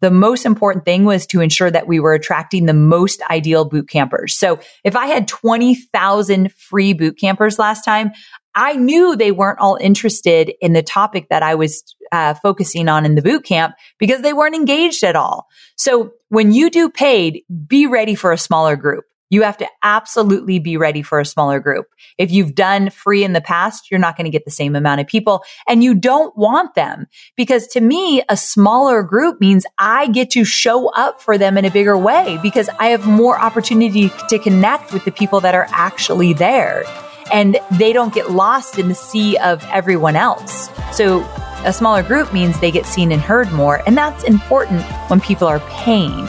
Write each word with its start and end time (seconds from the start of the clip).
the 0.00 0.10
most 0.10 0.44
important 0.44 0.84
thing 0.84 1.04
was 1.04 1.26
to 1.28 1.40
ensure 1.40 1.70
that 1.70 1.86
we 1.86 2.00
were 2.00 2.12
attracting 2.12 2.66
the 2.66 2.74
most 2.74 3.22
ideal 3.30 3.64
boot 3.64 3.88
campers. 3.88 4.36
So 4.36 4.58
if 4.84 4.94
I 4.94 5.06
had 5.06 5.26
20,000 5.28 6.52
free 6.52 6.92
boot 6.92 7.18
campers 7.18 7.58
last 7.58 7.84
time, 7.84 8.12
I 8.54 8.74
knew 8.74 9.16
they 9.16 9.32
weren't 9.32 9.58
all 9.58 9.76
interested 9.80 10.52
in 10.60 10.72
the 10.72 10.82
topic 10.82 11.28
that 11.28 11.42
I 11.42 11.54
was 11.54 11.82
uh, 12.10 12.34
focusing 12.34 12.88
on 12.88 13.04
in 13.04 13.14
the 13.14 13.22
boot 13.22 13.44
camp 13.44 13.74
because 13.98 14.22
they 14.22 14.32
weren't 14.32 14.54
engaged 14.54 15.04
at 15.04 15.16
all. 15.16 15.46
So 15.76 16.12
when 16.28 16.52
you 16.52 16.70
do 16.70 16.88
paid, 16.88 17.42
be 17.66 17.86
ready 17.86 18.14
for 18.14 18.32
a 18.32 18.38
smaller 18.38 18.76
group. 18.76 19.04
You 19.30 19.42
have 19.42 19.56
to 19.58 19.68
absolutely 19.82 20.58
be 20.58 20.76
ready 20.76 21.02
for 21.02 21.18
a 21.18 21.24
smaller 21.24 21.58
group. 21.58 21.86
If 22.16 22.30
you've 22.30 22.54
done 22.54 22.90
free 22.90 23.24
in 23.24 23.32
the 23.32 23.40
past, 23.40 23.90
you're 23.90 24.00
not 24.00 24.16
going 24.16 24.26
to 24.26 24.30
get 24.30 24.44
the 24.44 24.50
same 24.50 24.76
amount 24.76 25.00
of 25.00 25.06
people 25.06 25.42
and 25.68 25.82
you 25.82 25.94
don't 25.94 26.36
want 26.36 26.74
them 26.74 27.06
because 27.36 27.66
to 27.68 27.80
me, 27.80 28.22
a 28.28 28.36
smaller 28.36 29.02
group 29.02 29.40
means 29.40 29.66
I 29.78 30.08
get 30.08 30.30
to 30.30 30.44
show 30.44 30.88
up 30.90 31.20
for 31.20 31.38
them 31.38 31.58
in 31.58 31.64
a 31.64 31.70
bigger 31.70 31.98
way 31.98 32.38
because 32.42 32.68
I 32.78 32.86
have 32.86 33.06
more 33.06 33.38
opportunity 33.38 34.10
to 34.28 34.38
connect 34.38 34.92
with 34.92 35.04
the 35.04 35.12
people 35.12 35.40
that 35.40 35.54
are 35.54 35.66
actually 35.70 36.32
there 36.32 36.84
and 37.32 37.58
they 37.72 37.92
don't 37.92 38.14
get 38.14 38.30
lost 38.30 38.78
in 38.78 38.88
the 38.88 38.94
sea 38.94 39.36
of 39.38 39.64
everyone 39.72 40.14
else. 40.16 40.70
So 40.92 41.22
a 41.64 41.72
smaller 41.72 42.02
group 42.02 42.32
means 42.32 42.60
they 42.60 42.70
get 42.70 42.86
seen 42.86 43.10
and 43.10 43.20
heard 43.20 43.50
more. 43.50 43.82
And 43.86 43.96
that's 43.96 44.22
important 44.24 44.82
when 45.08 45.20
people 45.20 45.48
are 45.48 45.60
paying. 45.60 46.28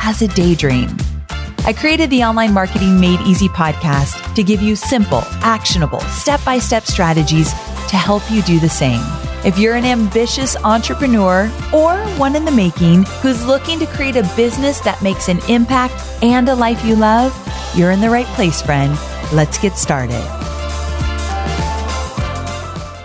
as 0.00 0.22
a 0.22 0.28
daydream. 0.28 0.96
I 1.64 1.72
created 1.72 2.08
the 2.10 2.24
Online 2.24 2.54
Marketing 2.54 2.98
Made 2.98 3.20
Easy 3.20 3.48
podcast 3.48 4.34
to 4.34 4.42
give 4.42 4.62
you 4.62 4.74
simple, 4.74 5.22
actionable, 5.42 6.00
step 6.00 6.42
by 6.44 6.58
step 6.58 6.84
strategies 6.84 7.50
to 7.88 7.96
help 7.96 8.22
you 8.30 8.42
do 8.42 8.58
the 8.58 8.68
same. 8.68 9.00
If 9.44 9.58
you're 9.58 9.74
an 9.76 9.84
ambitious 9.84 10.56
entrepreneur 10.56 11.50
or 11.72 11.96
one 12.16 12.36
in 12.36 12.44
the 12.44 12.50
making 12.50 13.04
who's 13.22 13.46
looking 13.46 13.78
to 13.78 13.86
create 13.86 14.16
a 14.16 14.22
business 14.34 14.80
that 14.80 15.02
makes 15.02 15.28
an 15.28 15.38
impact 15.48 15.94
and 16.22 16.48
a 16.48 16.54
life 16.54 16.84
you 16.84 16.96
love, 16.96 17.32
you're 17.76 17.90
in 17.90 18.00
the 18.00 18.10
right 18.10 18.26
place, 18.28 18.62
friend. 18.62 18.98
Let's 19.32 19.58
get 19.58 19.74
started. 19.74 20.24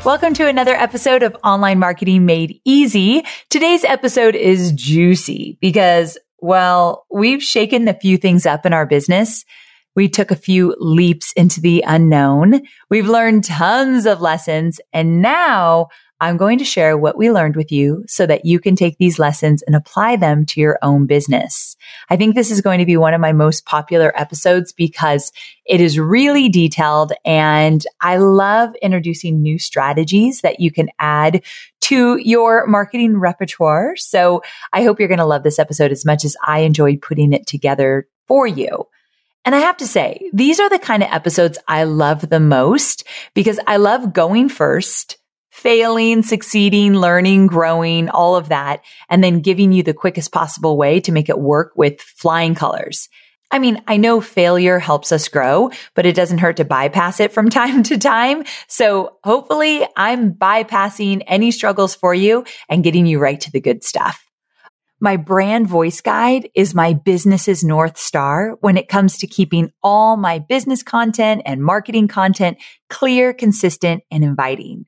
Welcome 0.05 0.33
to 0.33 0.47
another 0.47 0.73
episode 0.73 1.23
of 1.23 1.33
Online 1.45 1.79
Marketing 1.79 2.25
Made 2.25 2.59
Easy. 2.65 3.23
Today's 3.49 3.85
episode 3.85 4.35
is 4.35 4.73
juicy 4.73 5.57
because 5.61 6.17
well, 6.43 7.05
we've 7.09 7.41
shaken 7.41 7.87
a 7.87 7.93
few 7.93 8.17
things 8.17 8.45
up 8.45 8.65
in 8.65 8.73
our 8.73 8.85
business. 8.85 9.45
We 9.95 10.09
took 10.09 10.29
a 10.29 10.35
few 10.35 10.75
leaps 10.77 11.31
into 11.37 11.61
the 11.61 11.85
unknown. 11.87 12.63
We've 12.89 13.07
learned 13.07 13.45
tons 13.45 14.05
of 14.05 14.19
lessons. 14.19 14.81
And 14.91 15.21
now 15.21 15.87
I'm 16.23 16.37
going 16.37 16.57
to 16.59 16.63
share 16.63 16.97
what 16.97 17.17
we 17.17 17.29
learned 17.29 17.57
with 17.57 17.69
you 17.69 18.05
so 18.07 18.25
that 18.25 18.45
you 18.45 18.57
can 18.57 18.77
take 18.77 18.97
these 18.97 19.19
lessons 19.19 19.61
and 19.63 19.75
apply 19.75 20.15
them 20.15 20.45
to 20.45 20.61
your 20.61 20.79
own 20.81 21.05
business. 21.05 21.75
I 22.09 22.15
think 22.15 22.33
this 22.33 22.49
is 22.49 22.61
going 22.61 22.79
to 22.79 22.85
be 22.85 22.95
one 22.95 23.13
of 23.13 23.19
my 23.19 23.33
most 23.33 23.65
popular 23.65 24.13
episodes 24.17 24.71
because 24.71 25.33
it 25.65 25.81
is 25.81 25.99
really 25.99 26.47
detailed 26.47 27.11
and 27.25 27.85
I 27.99 28.17
love 28.17 28.73
introducing 28.81 29.41
new 29.41 29.59
strategies 29.59 30.39
that 30.41 30.61
you 30.61 30.71
can 30.71 30.89
add 30.97 31.43
to 31.81 32.17
your 32.23 32.67
marketing 32.67 33.17
repertoire. 33.17 33.97
So 33.97 34.43
I 34.71 34.83
hope 34.83 34.99
you're 34.99 35.09
going 35.09 35.17
to 35.17 35.25
love 35.25 35.43
this 35.43 35.59
episode 35.59 35.91
as 35.91 36.05
much 36.05 36.23
as 36.23 36.37
I 36.47 36.59
enjoyed 36.59 37.01
putting 37.01 37.33
it 37.33 37.47
together 37.47 38.07
for 38.29 38.47
you. 38.47 38.87
And 39.43 39.53
I 39.53 39.59
have 39.59 39.75
to 39.75 39.87
say, 39.87 40.29
these 40.31 40.61
are 40.61 40.69
the 40.69 40.79
kind 40.79 41.03
of 41.03 41.11
episodes 41.11 41.57
I 41.67 41.83
love 41.83 42.29
the 42.29 42.39
most 42.39 43.05
because 43.33 43.59
I 43.67 43.75
love 43.75 44.13
going 44.13 44.47
first 44.47 45.17
failing, 45.53 46.23
succeeding, 46.23 46.95
learning, 46.95 47.45
growing, 47.45 48.09
all 48.09 48.35
of 48.35 48.49
that, 48.49 48.81
and 49.07 49.23
then 49.23 49.39
giving 49.39 49.71
you 49.71 49.83
the 49.83 49.93
quickest 49.93 50.31
possible 50.31 50.77
way 50.77 50.99
to 50.99 51.11
make 51.11 51.29
it 51.29 51.37
work 51.37 51.71
with 51.75 52.01
flying 52.01 52.55
colors. 52.55 53.07
I 53.51 53.59
mean, 53.59 53.83
I 53.87 53.97
know 53.97 54.19
failure 54.19 54.79
helps 54.79 55.11
us 55.11 55.27
grow, 55.27 55.69
but 55.93 56.07
it 56.07 56.15
doesn't 56.15 56.39
hurt 56.39 56.57
to 56.57 56.65
bypass 56.65 57.19
it 57.19 57.31
from 57.31 57.49
time 57.51 57.83
to 57.83 57.99
time. 57.99 58.45
So 58.67 59.19
hopefully 59.23 59.85
I'm 59.95 60.33
bypassing 60.33 61.21
any 61.27 61.51
struggles 61.51 61.93
for 61.93 62.15
you 62.15 62.45
and 62.67 62.83
getting 62.83 63.05
you 63.05 63.19
right 63.19 63.39
to 63.39 63.51
the 63.51 63.61
good 63.61 63.83
stuff. 63.83 64.19
My 64.99 65.17
brand 65.17 65.67
voice 65.67 66.01
guide 66.01 66.49
is 66.55 66.73
my 66.73 66.93
business's 66.93 67.63
North 67.63 67.97
Star 67.99 68.57
when 68.61 68.75
it 68.75 68.87
comes 68.87 69.19
to 69.19 69.27
keeping 69.27 69.69
all 69.83 70.17
my 70.17 70.39
business 70.39 70.81
content 70.81 71.43
and 71.45 71.63
marketing 71.63 72.07
content 72.07 72.57
clear, 72.89 73.33
consistent, 73.33 74.01
and 74.09 74.23
inviting. 74.23 74.87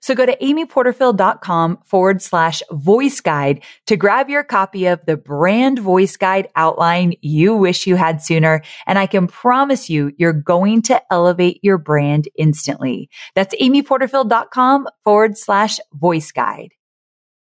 So 0.00 0.14
go 0.14 0.26
to 0.26 0.36
amyporterfield.com 0.36 1.78
forward 1.84 2.22
slash 2.22 2.62
voice 2.70 3.20
guide 3.20 3.62
to 3.86 3.96
grab 3.96 4.30
your 4.30 4.44
copy 4.44 4.86
of 4.86 5.04
the 5.06 5.16
brand 5.16 5.78
voice 5.78 6.16
guide 6.16 6.48
outline 6.56 7.14
you 7.20 7.54
wish 7.54 7.86
you 7.86 7.96
had 7.96 8.22
sooner. 8.22 8.62
And 8.86 8.98
I 8.98 9.06
can 9.06 9.26
promise 9.26 9.90
you, 9.90 10.12
you're 10.16 10.32
going 10.32 10.82
to 10.82 11.02
elevate 11.12 11.60
your 11.62 11.78
brand 11.78 12.28
instantly. 12.36 13.10
That's 13.34 13.54
amyporterfield.com 13.56 14.88
forward 15.04 15.36
slash 15.36 15.78
voice 15.92 16.32
guide. 16.32 16.70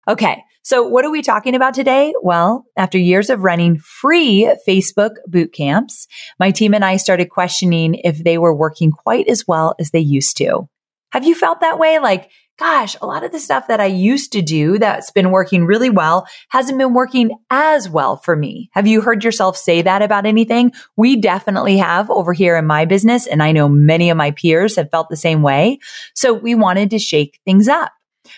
Okay. 0.08 0.42
So 0.62 0.82
what 0.82 1.04
are 1.04 1.10
we 1.10 1.20
talking 1.20 1.54
about 1.54 1.74
today? 1.74 2.14
Well, 2.22 2.64
after 2.76 2.96
years 2.96 3.28
of 3.28 3.44
running 3.44 3.78
free 3.78 4.50
Facebook 4.66 5.16
boot 5.26 5.52
camps, 5.52 6.06
my 6.40 6.52
team 6.52 6.72
and 6.72 6.84
I 6.84 6.96
started 6.96 7.28
questioning 7.28 7.96
if 7.96 8.24
they 8.24 8.38
were 8.38 8.54
working 8.54 8.90
quite 8.90 9.28
as 9.28 9.46
well 9.46 9.74
as 9.78 9.90
they 9.90 10.00
used 10.00 10.38
to. 10.38 10.66
Have 11.12 11.24
you 11.24 11.34
felt 11.34 11.60
that 11.60 11.78
way? 11.78 11.98
Like 11.98 12.30
gosh, 12.58 12.96
a 13.00 13.06
lot 13.06 13.24
of 13.24 13.32
the 13.32 13.40
stuff 13.40 13.66
that 13.68 13.80
I 13.80 13.86
used 13.86 14.32
to 14.32 14.42
do 14.42 14.78
that's 14.78 15.10
been 15.10 15.30
working 15.30 15.66
really 15.66 15.90
well 15.90 16.26
hasn't 16.50 16.78
been 16.78 16.94
working 16.94 17.36
as 17.50 17.88
well 17.88 18.16
for 18.16 18.36
me. 18.36 18.70
Have 18.72 18.86
you 18.86 19.00
heard 19.00 19.24
yourself 19.24 19.56
say 19.56 19.82
that 19.82 20.02
about 20.02 20.26
anything? 20.26 20.72
We 20.96 21.16
definitely 21.16 21.78
have 21.78 22.10
over 22.10 22.32
here 22.32 22.56
in 22.56 22.66
my 22.66 22.84
business. 22.84 23.26
And 23.26 23.42
I 23.42 23.52
know 23.52 23.68
many 23.68 24.10
of 24.10 24.16
my 24.16 24.30
peers 24.30 24.76
have 24.76 24.90
felt 24.90 25.08
the 25.08 25.16
same 25.16 25.42
way. 25.42 25.78
So 26.14 26.32
we 26.32 26.54
wanted 26.54 26.90
to 26.90 26.98
shake 26.98 27.40
things 27.44 27.68
up. 27.68 27.92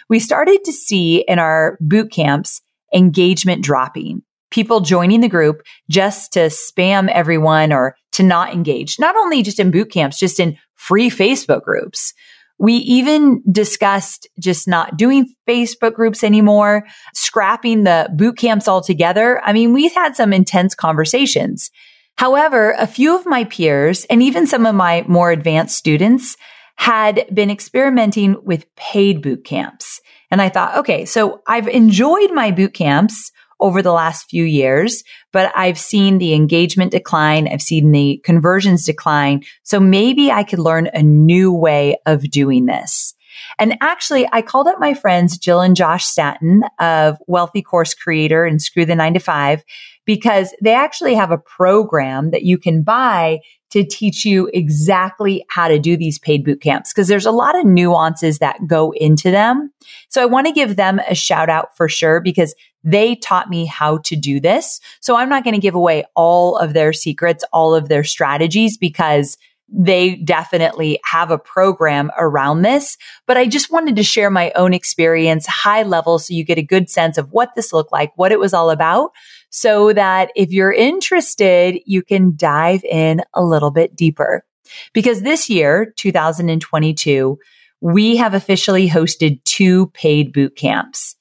We 0.08 0.18
started 0.18 0.64
to 0.64 0.72
see 0.72 1.24
in 1.28 1.38
our 1.38 1.76
boot 1.80 2.10
camps 2.10 2.62
engagement 2.94 3.62
dropping. 3.62 4.22
People 4.50 4.80
joining 4.80 5.20
the 5.20 5.28
group 5.28 5.62
just 5.90 6.32
to 6.32 6.46
spam 6.46 7.10
everyone 7.10 7.72
or 7.72 7.96
to 8.12 8.22
not 8.22 8.52
engage, 8.52 8.98
not 8.98 9.16
only 9.16 9.42
just 9.42 9.60
in 9.60 9.70
boot 9.70 9.90
camps, 9.90 10.18
just 10.18 10.40
in 10.40 10.56
free 10.74 11.10
Facebook 11.10 11.62
groups. 11.62 12.14
We 12.58 12.74
even 12.74 13.42
discussed 13.50 14.26
just 14.40 14.66
not 14.66 14.96
doing 14.96 15.34
Facebook 15.46 15.94
groups 15.94 16.24
anymore, 16.24 16.86
scrapping 17.14 17.84
the 17.84 18.08
boot 18.14 18.38
camps 18.38 18.66
altogether. 18.66 19.42
I 19.44 19.52
mean, 19.52 19.72
we've 19.72 19.94
had 19.94 20.16
some 20.16 20.32
intense 20.32 20.74
conversations. 20.74 21.70
However, 22.16 22.74
a 22.78 22.86
few 22.86 23.14
of 23.14 23.26
my 23.26 23.44
peers 23.44 24.06
and 24.06 24.22
even 24.22 24.46
some 24.46 24.64
of 24.64 24.74
my 24.74 25.04
more 25.06 25.30
advanced 25.30 25.76
students 25.76 26.36
had 26.76 27.26
been 27.32 27.50
experimenting 27.50 28.36
with 28.42 28.74
paid 28.76 29.20
boot 29.20 29.44
camps. 29.44 30.00
And 30.30 30.40
I 30.40 30.48
thought, 30.48 30.76
okay, 30.78 31.04
so 31.04 31.42
I've 31.46 31.68
enjoyed 31.68 32.32
my 32.32 32.50
boot 32.50 32.74
camps 32.74 33.32
over 33.60 33.82
the 33.82 33.92
last 33.92 34.28
few 34.28 34.44
years, 34.44 35.02
but 35.32 35.52
I've 35.56 35.78
seen 35.78 36.18
the 36.18 36.34
engagement 36.34 36.92
decline. 36.92 37.48
I've 37.48 37.62
seen 37.62 37.90
the 37.92 38.20
conversions 38.24 38.84
decline. 38.84 39.42
So 39.62 39.80
maybe 39.80 40.30
I 40.30 40.42
could 40.42 40.58
learn 40.58 40.88
a 40.92 41.02
new 41.02 41.52
way 41.52 41.96
of 42.06 42.30
doing 42.30 42.66
this. 42.66 43.14
And 43.58 43.76
actually, 43.80 44.28
I 44.32 44.42
called 44.42 44.66
up 44.66 44.80
my 44.80 44.94
friends 44.94 45.38
Jill 45.38 45.60
and 45.60 45.76
Josh 45.76 46.04
Stanton 46.04 46.62
of 46.80 47.18
Wealthy 47.26 47.62
Course 47.62 47.94
Creator 47.94 48.44
and 48.44 48.60
Screw 48.60 48.84
the 48.84 48.94
Nine 48.94 49.14
to 49.14 49.20
Five 49.20 49.62
because 50.04 50.54
they 50.62 50.74
actually 50.74 51.14
have 51.14 51.30
a 51.30 51.38
program 51.38 52.30
that 52.30 52.44
you 52.44 52.58
can 52.58 52.82
buy 52.82 53.40
to 53.70 53.84
teach 53.84 54.24
you 54.24 54.48
exactly 54.54 55.44
how 55.50 55.68
to 55.68 55.78
do 55.78 55.96
these 55.96 56.18
paid 56.18 56.44
boot 56.44 56.60
camps 56.60 56.92
because 56.92 57.08
there's 57.08 57.26
a 57.26 57.32
lot 57.32 57.58
of 57.58 57.66
nuances 57.66 58.38
that 58.38 58.66
go 58.66 58.92
into 58.92 59.30
them. 59.30 59.72
So 60.08 60.22
I 60.22 60.26
want 60.26 60.46
to 60.46 60.52
give 60.52 60.76
them 60.76 61.00
a 61.08 61.14
shout 61.14 61.50
out 61.50 61.76
for 61.76 61.88
sure 61.88 62.20
because 62.20 62.54
they 62.86 63.16
taught 63.16 63.50
me 63.50 63.66
how 63.66 63.98
to 63.98 64.16
do 64.16 64.40
this. 64.40 64.80
So 65.00 65.16
I'm 65.16 65.28
not 65.28 65.44
going 65.44 65.54
to 65.54 65.60
give 65.60 65.74
away 65.74 66.04
all 66.14 66.56
of 66.56 66.72
their 66.72 66.94
secrets, 66.94 67.44
all 67.52 67.74
of 67.74 67.88
their 67.88 68.04
strategies 68.04 68.78
because 68.78 69.36
they 69.68 70.14
definitely 70.14 71.00
have 71.04 71.32
a 71.32 71.38
program 71.38 72.12
around 72.16 72.62
this, 72.62 72.96
but 73.26 73.36
I 73.36 73.46
just 73.46 73.72
wanted 73.72 73.96
to 73.96 74.04
share 74.04 74.30
my 74.30 74.52
own 74.54 74.72
experience 74.72 75.44
high 75.44 75.82
level 75.82 76.20
so 76.20 76.32
you 76.32 76.44
get 76.44 76.56
a 76.56 76.62
good 76.62 76.88
sense 76.88 77.18
of 77.18 77.32
what 77.32 77.56
this 77.56 77.72
looked 77.72 77.90
like, 77.90 78.12
what 78.16 78.30
it 78.30 78.38
was 78.38 78.54
all 78.54 78.70
about 78.70 79.10
so 79.50 79.92
that 79.92 80.30
if 80.36 80.50
you're 80.50 80.72
interested, 80.72 81.80
you 81.86 82.02
can 82.02 82.36
dive 82.36 82.84
in 82.84 83.22
a 83.34 83.42
little 83.42 83.70
bit 83.70 83.96
deeper. 83.96 84.44
Because 84.92 85.22
this 85.22 85.48
year, 85.48 85.94
2022, 85.96 87.38
we 87.80 88.16
have 88.16 88.34
officially 88.34 88.88
hosted 88.88 89.42
two 89.44 89.86
paid 89.88 90.32
boot 90.32 90.56
camps. 90.56 91.15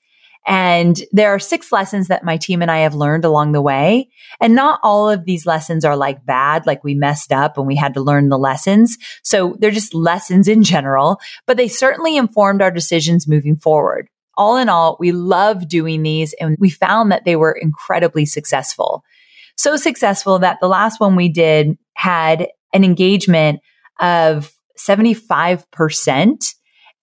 And 0.47 1.01
there 1.11 1.33
are 1.33 1.39
six 1.39 1.71
lessons 1.71 2.07
that 2.07 2.23
my 2.23 2.37
team 2.37 2.61
and 2.61 2.69
I 2.69 2.79
have 2.79 2.93
learned 2.93 3.25
along 3.25 3.51
the 3.51 3.61
way. 3.61 4.09
And 4.39 4.53
not 4.53 4.79
all 4.83 5.09
of 5.09 5.25
these 5.25 5.45
lessons 5.45 5.83
are 5.83 5.95
like 5.95 6.25
bad, 6.25 6.65
like 6.67 6.83
we 6.83 6.93
messed 6.93 7.31
up 7.31 7.57
and 7.57 7.65
we 7.65 7.75
had 7.75 7.95
to 7.95 8.01
learn 8.01 8.29
the 8.29 8.37
lessons. 8.37 8.97
So 9.23 9.55
they're 9.59 9.71
just 9.71 9.95
lessons 9.95 10.47
in 10.47 10.61
general, 10.63 11.19
but 11.47 11.57
they 11.57 11.67
certainly 11.67 12.15
informed 12.15 12.61
our 12.61 12.71
decisions 12.71 13.27
moving 13.27 13.55
forward 13.55 14.07
all 14.37 14.57
in 14.57 14.69
all, 14.69 14.97
we 14.99 15.11
love 15.11 15.67
doing 15.67 16.03
these 16.03 16.33
and 16.39 16.57
we 16.59 16.69
found 16.69 17.11
that 17.11 17.25
they 17.25 17.35
were 17.35 17.51
incredibly 17.51 18.25
successful. 18.25 19.03
So 19.57 19.77
successful 19.77 20.39
that 20.39 20.59
the 20.59 20.67
last 20.67 20.99
one 20.99 21.15
we 21.15 21.29
did 21.29 21.77
had 21.95 22.47
an 22.73 22.83
engagement 22.83 23.61
of 23.99 24.51
75% 24.77 26.53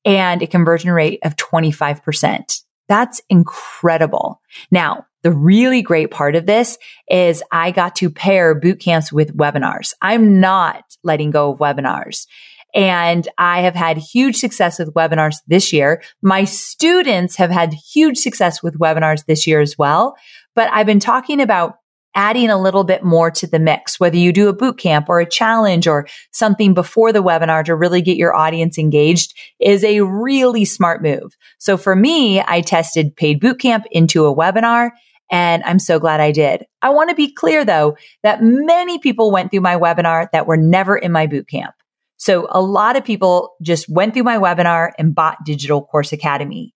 and 0.05 0.43
a 0.43 0.47
conversion 0.47 0.91
rate 0.91 1.21
of 1.25 1.37
25%. 1.37 2.61
That's 2.93 3.23
incredible. 3.31 4.43
Now, 4.71 5.07
the 5.23 5.33
really 5.33 5.81
great 5.81 6.11
part 6.11 6.37
of 6.37 6.45
this 6.45 6.77
is 7.09 7.43
I 7.51 7.71
got 7.71 7.97
to 7.97 8.11
pair 8.11 8.55
boot 8.55 8.81
camps 8.81 9.11
with 9.11 9.35
webinars. 9.35 9.95
I'm 10.03 10.41
not 10.41 10.85
letting 11.03 11.31
go 11.31 11.53
of 11.53 11.59
webinars. 11.59 12.27
And 12.75 13.27
I 13.39 13.63
have 13.63 13.75
had 13.75 13.97
huge 13.97 14.37
success 14.37 14.79
with 14.79 14.93
webinars 14.93 15.37
this 15.47 15.73
year. 15.73 16.03
My 16.21 16.45
students 16.45 17.37
have 17.37 17.51
had 17.51 17.73
huge 17.73 18.19
success 18.19 18.63
with 18.63 18.79
webinars 18.79 19.25
this 19.25 19.47
year 19.47 19.63
as 19.63 19.79
well. 19.79 20.15
But 20.55 20.69
I've 20.71 20.85
been 20.85 21.01
talking 21.01 21.41
about 21.41 21.77
adding 22.15 22.51
a 22.51 22.61
little 22.61 22.85
bit 22.85 23.03
more 23.03 23.31
to 23.31 23.47
the 23.47 23.59
mix, 23.59 23.99
whether 23.99 24.17
you 24.17 24.33
do 24.33 24.49
a 24.49 24.53
boot 24.53 24.79
camp 24.79 25.09
or 25.09 25.21
a 25.21 25.29
challenge 25.29 25.87
or 25.87 26.07
something 26.33 26.75
before 26.75 27.13
the 27.13 27.23
webinar 27.23 27.65
to 27.65 27.75
really 27.75 28.03
get 28.03 28.17
your 28.17 28.35
audience 28.35 28.79
engaged 28.79 29.35
is 29.61 29.85
a 29.85 30.01
really 30.01 30.65
smart 30.65 31.03
move. 31.03 31.37
So 31.59 31.77
for 31.77 31.97
me, 31.97 32.41
I 32.41 32.61
tested 32.61 33.17
paid 33.17 33.41
boot 33.41 33.61
camp 33.61 33.85
into 33.91 34.27
a 34.27 34.35
webinar 34.35 34.91
and 35.31 35.63
I'm 35.65 35.79
so 35.79 35.99
glad 35.99 36.21
I 36.21 36.31
did. 36.31 36.67
I 36.83 36.91
want 36.91 37.09
to 37.09 37.17
be 37.17 37.33
clear 37.33 37.65
though 37.65 37.97
that 38.23 38.43
many 38.43 38.99
people 38.99 39.31
went 39.31 39.51
through 39.51 39.63
my 39.63 39.77
webinar 39.77 40.29
that 40.33 40.47
were 40.47 40.59
never 40.59 40.97
in 40.97 41.11
my 41.11 41.27
boot 41.27 41.49
camp. 41.49 41.75
So 42.19 42.47
a 42.51 42.61
lot 42.61 42.97
of 42.97 43.05
people 43.05 43.55
just 43.63 43.89
went 43.89 44.15
through 44.15 44.23
my 44.23 44.39
webinar 44.39 44.93
and 44.99 45.15
bought 45.15 45.39
Digital 45.45 45.83
Course 45.83 46.13
Academy. 46.13 46.75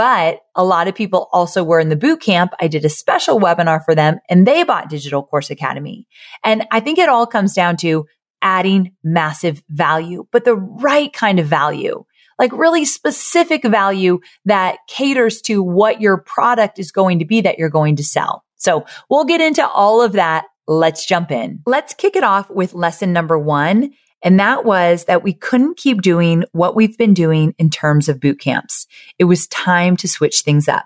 But 0.00 0.40
a 0.56 0.64
lot 0.64 0.88
of 0.88 0.94
people 0.94 1.28
also 1.30 1.62
were 1.62 1.78
in 1.78 1.90
the 1.90 1.94
boot 1.94 2.22
camp. 2.22 2.52
I 2.58 2.68
did 2.68 2.86
a 2.86 2.88
special 2.88 3.38
webinar 3.38 3.84
for 3.84 3.94
them 3.94 4.18
and 4.30 4.46
they 4.46 4.62
bought 4.64 4.88
Digital 4.88 5.22
Course 5.22 5.50
Academy. 5.50 6.06
And 6.42 6.66
I 6.70 6.80
think 6.80 6.98
it 6.98 7.10
all 7.10 7.26
comes 7.26 7.52
down 7.52 7.76
to 7.82 8.06
adding 8.40 8.92
massive 9.04 9.62
value, 9.68 10.26
but 10.32 10.46
the 10.46 10.56
right 10.56 11.12
kind 11.12 11.38
of 11.38 11.44
value, 11.44 12.02
like 12.38 12.50
really 12.52 12.86
specific 12.86 13.62
value 13.62 14.20
that 14.46 14.78
caters 14.88 15.42
to 15.42 15.62
what 15.62 16.00
your 16.00 16.16
product 16.16 16.78
is 16.78 16.92
going 16.92 17.18
to 17.18 17.26
be 17.26 17.42
that 17.42 17.58
you're 17.58 17.68
going 17.68 17.96
to 17.96 18.02
sell. 18.02 18.42
So 18.56 18.86
we'll 19.10 19.26
get 19.26 19.42
into 19.42 19.68
all 19.68 20.00
of 20.00 20.12
that. 20.12 20.46
Let's 20.66 21.04
jump 21.04 21.30
in. 21.30 21.60
Let's 21.66 21.92
kick 21.92 22.16
it 22.16 22.24
off 22.24 22.48
with 22.48 22.72
lesson 22.72 23.12
number 23.12 23.38
one. 23.38 23.92
And 24.22 24.38
that 24.38 24.64
was 24.64 25.04
that 25.06 25.22
we 25.22 25.32
couldn't 25.32 25.76
keep 25.76 26.02
doing 26.02 26.44
what 26.52 26.76
we've 26.76 26.96
been 26.98 27.14
doing 27.14 27.54
in 27.58 27.70
terms 27.70 28.08
of 28.08 28.20
boot 28.20 28.38
camps. 28.38 28.86
It 29.18 29.24
was 29.24 29.46
time 29.48 29.96
to 29.98 30.08
switch 30.08 30.42
things 30.42 30.68
up. 30.68 30.84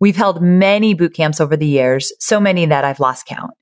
We've 0.00 0.16
held 0.16 0.42
many 0.42 0.94
boot 0.94 1.14
camps 1.14 1.40
over 1.40 1.56
the 1.56 1.66
years, 1.66 2.12
so 2.18 2.40
many 2.40 2.66
that 2.66 2.84
I've 2.84 3.00
lost 3.00 3.26
count. 3.26 3.52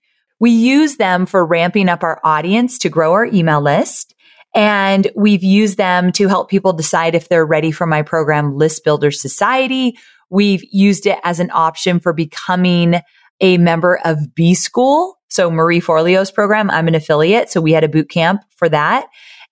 We 0.40 0.50
use 0.50 0.96
them 0.96 1.26
for 1.26 1.46
ramping 1.46 1.88
up 1.88 2.02
our 2.02 2.20
audience 2.24 2.78
to 2.78 2.88
grow 2.88 3.12
our 3.12 3.26
email 3.26 3.60
list. 3.60 4.14
And 4.54 5.10
we've 5.14 5.42
used 5.42 5.78
them 5.78 6.12
to 6.12 6.28
help 6.28 6.50
people 6.50 6.72
decide 6.72 7.14
if 7.14 7.28
they're 7.28 7.46
ready 7.46 7.70
for 7.70 7.86
my 7.86 8.02
program, 8.02 8.56
List 8.56 8.84
Builder 8.84 9.10
Society. 9.10 9.96
We've 10.30 10.64
used 10.70 11.06
it 11.06 11.18
as 11.24 11.40
an 11.40 11.50
option 11.52 12.00
for 12.00 12.12
becoming 12.12 13.00
a 13.40 13.58
member 13.58 13.98
of 14.04 14.34
B 14.34 14.54
School. 14.54 15.18
So 15.32 15.50
Marie 15.50 15.80
Forleo's 15.80 16.30
program, 16.30 16.70
I'm 16.70 16.88
an 16.88 16.94
affiliate. 16.94 17.50
So 17.50 17.62
we 17.62 17.72
had 17.72 17.84
a 17.84 17.88
boot 17.88 18.10
camp 18.10 18.42
for 18.54 18.68
that. 18.68 19.06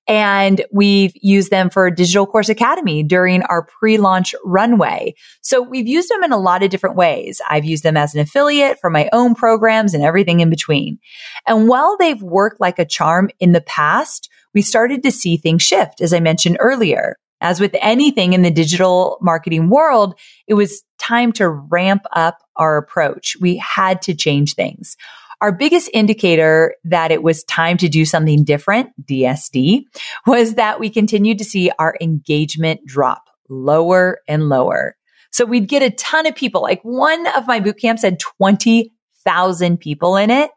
And 0.06 0.62
we've 0.70 1.12
used 1.14 1.50
them 1.50 1.70
for 1.70 1.90
Digital 1.90 2.26
Course 2.26 2.50
Academy 2.50 3.02
during 3.02 3.42
our 3.44 3.64
pre-launch 3.64 4.34
runway. 4.44 5.14
So 5.40 5.62
we've 5.62 5.86
used 5.86 6.10
them 6.10 6.22
in 6.22 6.32
a 6.32 6.38
lot 6.38 6.62
of 6.62 6.68
different 6.68 6.96
ways. 6.96 7.40
I've 7.48 7.64
used 7.64 7.82
them 7.82 7.96
as 7.96 8.14
an 8.14 8.20
affiliate 8.20 8.78
for 8.78 8.90
my 8.90 9.08
own 9.14 9.34
programs 9.34 9.94
and 9.94 10.04
everything 10.04 10.40
in 10.40 10.50
between. 10.50 10.98
And 11.46 11.66
while 11.66 11.96
they've 11.96 12.22
worked 12.22 12.60
like 12.60 12.78
a 12.78 12.84
charm 12.84 13.30
in 13.38 13.52
the 13.52 13.62
past, 13.62 14.28
we 14.52 14.60
started 14.60 15.02
to 15.04 15.10
see 15.10 15.38
things 15.38 15.62
shift, 15.62 16.02
as 16.02 16.12
I 16.12 16.20
mentioned 16.20 16.58
earlier. 16.60 17.16
As 17.40 17.58
with 17.58 17.74
anything 17.80 18.34
in 18.34 18.42
the 18.42 18.50
digital 18.50 19.16
marketing 19.22 19.70
world, 19.70 20.14
it 20.46 20.54
was 20.54 20.82
time 20.98 21.32
to 21.32 21.48
ramp 21.48 22.02
up 22.12 22.36
our 22.56 22.76
approach. 22.76 23.34
We 23.40 23.56
had 23.56 24.02
to 24.02 24.14
change 24.14 24.54
things. 24.54 24.98
Our 25.40 25.52
biggest 25.52 25.90
indicator 25.94 26.74
that 26.84 27.10
it 27.10 27.22
was 27.22 27.44
time 27.44 27.76
to 27.78 27.88
do 27.88 28.04
something 28.04 28.44
different, 28.44 28.90
DSD, 29.06 29.84
was 30.26 30.54
that 30.54 30.78
we 30.78 30.90
continued 30.90 31.38
to 31.38 31.44
see 31.44 31.70
our 31.78 31.96
engagement 32.00 32.84
drop 32.86 33.30
lower 33.48 34.20
and 34.28 34.48
lower. 34.48 34.96
So 35.32 35.44
we'd 35.44 35.68
get 35.68 35.82
a 35.82 35.90
ton 35.90 36.26
of 36.26 36.34
people. 36.34 36.62
Like 36.62 36.82
one 36.82 37.26
of 37.28 37.46
my 37.46 37.60
boot 37.60 37.78
camps 37.78 38.02
had 38.02 38.18
20,000 38.18 39.78
people 39.78 40.16
in 40.16 40.30
it. 40.30 40.50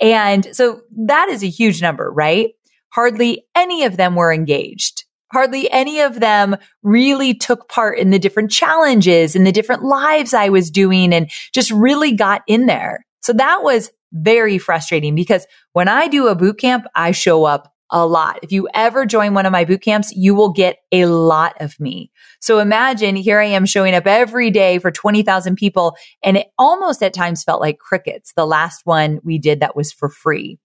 And 0.00 0.48
so 0.54 0.82
that 1.06 1.28
is 1.28 1.42
a 1.42 1.48
huge 1.48 1.80
number, 1.80 2.10
right? 2.10 2.50
Hardly 2.90 3.44
any 3.54 3.84
of 3.84 3.96
them 3.96 4.16
were 4.16 4.32
engaged. 4.32 5.04
Hardly 5.32 5.70
any 5.70 6.00
of 6.00 6.18
them 6.18 6.56
really 6.82 7.34
took 7.34 7.68
part 7.68 7.98
in 7.98 8.10
the 8.10 8.18
different 8.18 8.50
challenges 8.50 9.36
and 9.36 9.46
the 9.46 9.52
different 9.52 9.84
lives 9.84 10.34
I 10.34 10.48
was 10.48 10.70
doing 10.70 11.12
and 11.14 11.30
just 11.54 11.70
really 11.70 12.12
got 12.12 12.42
in 12.48 12.66
there. 12.66 13.06
So 13.22 13.32
that 13.34 13.62
was 13.62 13.90
very 14.12 14.58
frustrating 14.58 15.14
because 15.14 15.46
when 15.72 15.88
I 15.88 16.08
do 16.08 16.28
a 16.28 16.34
boot 16.34 16.58
camp, 16.58 16.86
I 16.94 17.12
show 17.12 17.44
up 17.44 17.72
a 17.90 18.06
lot. 18.06 18.38
If 18.42 18.52
you 18.52 18.68
ever 18.72 19.04
join 19.04 19.34
one 19.34 19.46
of 19.46 19.52
my 19.52 19.64
boot 19.64 19.82
camps, 19.82 20.12
you 20.14 20.34
will 20.34 20.52
get 20.52 20.78
a 20.92 21.06
lot 21.06 21.60
of 21.60 21.78
me. 21.80 22.10
So 22.40 22.58
imagine 22.58 23.16
here 23.16 23.40
I 23.40 23.46
am 23.46 23.66
showing 23.66 23.94
up 23.94 24.06
every 24.06 24.50
day 24.50 24.78
for 24.78 24.90
20,000 24.90 25.56
people 25.56 25.96
and 26.22 26.36
it 26.36 26.48
almost 26.58 27.02
at 27.02 27.14
times 27.14 27.42
felt 27.42 27.60
like 27.60 27.78
crickets. 27.78 28.32
The 28.34 28.46
last 28.46 28.82
one 28.84 29.20
we 29.24 29.38
did 29.38 29.60
that 29.60 29.76
was 29.76 29.92
for 29.92 30.08
free. 30.08 30.58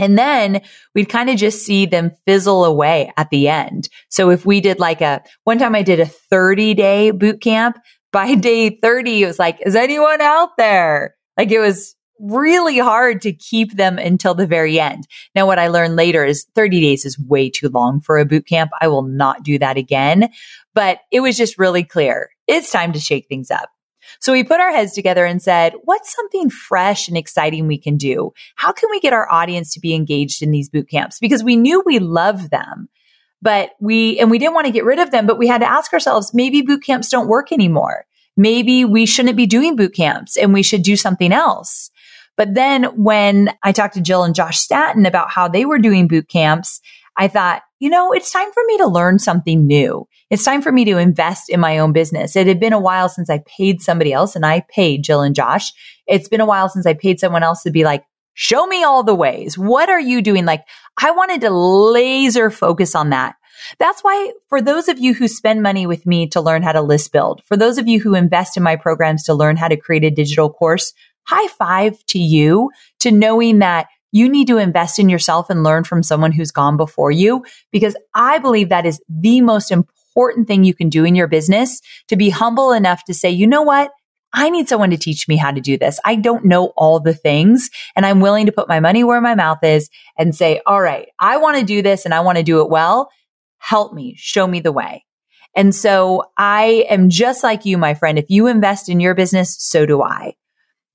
And 0.00 0.16
then 0.16 0.60
we'd 0.94 1.08
kind 1.08 1.28
of 1.28 1.36
just 1.36 1.64
see 1.64 1.86
them 1.86 2.12
fizzle 2.26 2.64
away 2.64 3.12
at 3.16 3.30
the 3.30 3.48
end. 3.48 3.88
So 4.10 4.30
if 4.30 4.46
we 4.46 4.60
did 4.60 4.78
like 4.78 5.00
a, 5.00 5.22
one 5.44 5.58
time 5.58 5.74
I 5.74 5.82
did 5.82 6.00
a 6.00 6.06
30 6.06 6.74
day 6.74 7.10
boot 7.10 7.40
camp, 7.40 7.78
by 8.12 8.34
day 8.36 8.70
30, 8.70 9.22
it 9.22 9.26
was 9.26 9.38
like, 9.38 9.60
is 9.64 9.74
anyone 9.74 10.20
out 10.20 10.50
there? 10.56 11.14
Like 11.36 11.50
it 11.50 11.60
was 11.60 11.94
really 12.20 12.78
hard 12.78 13.22
to 13.22 13.32
keep 13.32 13.76
them 13.76 13.98
until 13.98 14.34
the 14.34 14.46
very 14.46 14.78
end. 14.80 15.06
Now, 15.34 15.46
what 15.46 15.58
I 15.58 15.68
learned 15.68 15.96
later 15.96 16.24
is 16.24 16.46
30 16.54 16.80
days 16.80 17.04
is 17.04 17.18
way 17.18 17.50
too 17.50 17.68
long 17.68 18.00
for 18.00 18.18
a 18.18 18.24
boot 18.24 18.46
camp. 18.46 18.70
I 18.80 18.88
will 18.88 19.02
not 19.02 19.42
do 19.42 19.58
that 19.58 19.76
again, 19.76 20.30
but 20.74 21.00
it 21.10 21.20
was 21.20 21.36
just 21.36 21.58
really 21.58 21.84
clear. 21.84 22.30
It's 22.46 22.70
time 22.70 22.92
to 22.92 23.00
shake 23.00 23.26
things 23.28 23.50
up. 23.50 23.70
So 24.20 24.32
we 24.32 24.42
put 24.42 24.58
our 24.58 24.72
heads 24.72 24.94
together 24.94 25.26
and 25.26 25.40
said, 25.40 25.74
what's 25.84 26.14
something 26.14 26.48
fresh 26.50 27.08
and 27.08 27.16
exciting 27.16 27.66
we 27.66 27.78
can 27.78 27.96
do? 27.96 28.32
How 28.56 28.72
can 28.72 28.88
we 28.90 29.00
get 29.00 29.12
our 29.12 29.30
audience 29.30 29.72
to 29.74 29.80
be 29.80 29.94
engaged 29.94 30.42
in 30.42 30.50
these 30.50 30.70
boot 30.70 30.88
camps? 30.88 31.18
Because 31.20 31.44
we 31.44 31.56
knew 31.56 31.82
we 31.84 31.98
loved 31.98 32.50
them, 32.50 32.88
but 33.42 33.72
we, 33.80 34.18
and 34.18 34.30
we 34.30 34.38
didn't 34.38 34.54
want 34.54 34.66
to 34.66 34.72
get 34.72 34.84
rid 34.84 34.98
of 34.98 35.10
them, 35.10 35.26
but 35.26 35.38
we 35.38 35.46
had 35.46 35.60
to 35.60 35.70
ask 35.70 35.92
ourselves, 35.92 36.32
maybe 36.32 36.62
boot 36.62 36.82
camps 36.82 37.10
don't 37.10 37.28
work 37.28 37.52
anymore. 37.52 38.06
maybe 38.38 38.84
we 38.84 39.04
shouldn't 39.04 39.36
be 39.36 39.46
doing 39.46 39.76
boot 39.76 39.92
camps 39.92 40.38
and 40.38 40.54
we 40.54 40.62
should 40.62 40.82
do 40.82 40.96
something 40.96 41.32
else. 41.32 41.90
But 42.38 42.54
then 42.54 42.84
when 42.96 43.50
I 43.62 43.72
talked 43.72 43.94
to 43.94 44.00
Jill 44.00 44.22
and 44.22 44.34
Josh 44.34 44.58
Stanton 44.58 45.04
about 45.04 45.28
how 45.28 45.48
they 45.48 45.66
were 45.66 45.78
doing 45.78 46.08
boot 46.08 46.28
camps, 46.28 46.80
I 47.16 47.26
thought, 47.26 47.62
you 47.80 47.90
know, 47.90 48.12
it's 48.12 48.32
time 48.32 48.52
for 48.52 48.62
me 48.64 48.78
to 48.78 48.86
learn 48.86 49.18
something 49.18 49.66
new. 49.66 50.06
It's 50.30 50.44
time 50.44 50.62
for 50.62 50.70
me 50.70 50.84
to 50.84 50.98
invest 50.98 51.50
in 51.50 51.58
my 51.58 51.78
own 51.78 51.92
business. 51.92 52.36
It 52.36 52.46
had 52.46 52.60
been 52.60 52.72
a 52.72 52.80
while 52.80 53.08
since 53.08 53.28
I 53.28 53.42
paid 53.44 53.82
somebody 53.82 54.12
else 54.12 54.36
and 54.36 54.46
I 54.46 54.64
paid 54.70 55.02
Jill 55.02 55.22
and 55.22 55.34
Josh. 55.34 55.72
It's 56.06 56.28
been 56.28 56.40
a 56.40 56.46
while 56.46 56.68
since 56.68 56.86
I 56.86 56.94
paid 56.94 57.18
someone 57.18 57.42
else 57.42 57.64
to 57.64 57.72
be 57.72 57.82
like, 57.82 58.04
show 58.34 58.66
me 58.68 58.84
all 58.84 59.02
the 59.02 59.16
ways. 59.16 59.58
What 59.58 59.88
are 59.88 60.00
you 60.00 60.22
doing? 60.22 60.44
Like 60.44 60.64
I 61.02 61.10
wanted 61.10 61.40
to 61.40 61.50
laser 61.50 62.50
focus 62.50 62.94
on 62.94 63.10
that. 63.10 63.34
That's 63.80 64.02
why 64.02 64.32
for 64.48 64.62
those 64.62 64.86
of 64.86 65.00
you 65.00 65.12
who 65.12 65.26
spend 65.26 65.60
money 65.60 65.88
with 65.88 66.06
me 66.06 66.28
to 66.28 66.40
learn 66.40 66.62
how 66.62 66.70
to 66.70 66.82
list 66.82 67.10
build, 67.10 67.42
for 67.46 67.56
those 67.56 67.78
of 67.78 67.88
you 67.88 67.98
who 67.98 68.14
invest 68.14 68.56
in 68.56 68.62
my 68.62 68.76
programs 68.76 69.24
to 69.24 69.34
learn 69.34 69.56
how 69.56 69.66
to 69.66 69.76
create 69.76 70.04
a 70.04 70.10
digital 70.10 70.48
course, 70.52 70.92
high 71.28 71.48
five 71.48 72.02
to 72.06 72.18
you 72.18 72.70
to 73.00 73.10
knowing 73.10 73.58
that 73.58 73.86
you 74.12 74.28
need 74.28 74.46
to 74.46 74.56
invest 74.56 74.98
in 74.98 75.08
yourself 75.10 75.50
and 75.50 75.62
learn 75.62 75.84
from 75.84 76.02
someone 76.02 76.32
who's 76.32 76.50
gone 76.50 76.78
before 76.78 77.10
you 77.10 77.44
because 77.70 77.94
I 78.14 78.38
believe 78.38 78.70
that 78.70 78.86
is 78.86 79.00
the 79.08 79.42
most 79.42 79.70
important 79.70 80.48
thing 80.48 80.64
you 80.64 80.74
can 80.74 80.88
do 80.88 81.04
in 81.04 81.14
your 81.14 81.28
business 81.28 81.82
to 82.08 82.16
be 82.16 82.30
humble 82.30 82.72
enough 82.72 83.04
to 83.04 83.14
say, 83.14 83.28
you 83.30 83.46
know 83.46 83.62
what? 83.62 83.90
I 84.32 84.48
need 84.48 84.68
someone 84.68 84.90
to 84.90 84.96
teach 84.96 85.28
me 85.28 85.36
how 85.36 85.50
to 85.50 85.60
do 85.60 85.76
this. 85.76 86.00
I 86.04 86.14
don't 86.14 86.46
know 86.46 86.72
all 86.76 87.00
the 87.00 87.14
things 87.14 87.68
and 87.94 88.06
I'm 88.06 88.20
willing 88.20 88.46
to 88.46 88.52
put 88.52 88.68
my 88.68 88.80
money 88.80 89.04
where 89.04 89.20
my 89.20 89.34
mouth 89.34 89.62
is 89.62 89.90
and 90.16 90.34
say, 90.34 90.62
all 90.66 90.80
right, 90.80 91.08
I 91.18 91.36
want 91.36 91.58
to 91.58 91.64
do 91.64 91.82
this 91.82 92.04
and 92.06 92.14
I 92.14 92.20
want 92.20 92.38
to 92.38 92.44
do 92.44 92.62
it 92.62 92.70
well. 92.70 93.10
Help 93.58 93.92
me, 93.92 94.14
show 94.16 94.46
me 94.46 94.60
the 94.60 94.72
way. 94.72 95.04
And 95.54 95.74
so 95.74 96.24
I 96.38 96.86
am 96.88 97.10
just 97.10 97.42
like 97.42 97.66
you, 97.66 97.76
my 97.76 97.94
friend. 97.94 98.18
If 98.18 98.30
you 98.30 98.46
invest 98.46 98.88
in 98.88 99.00
your 99.00 99.14
business, 99.14 99.56
so 99.58 99.84
do 99.86 100.02
I. 100.02 100.34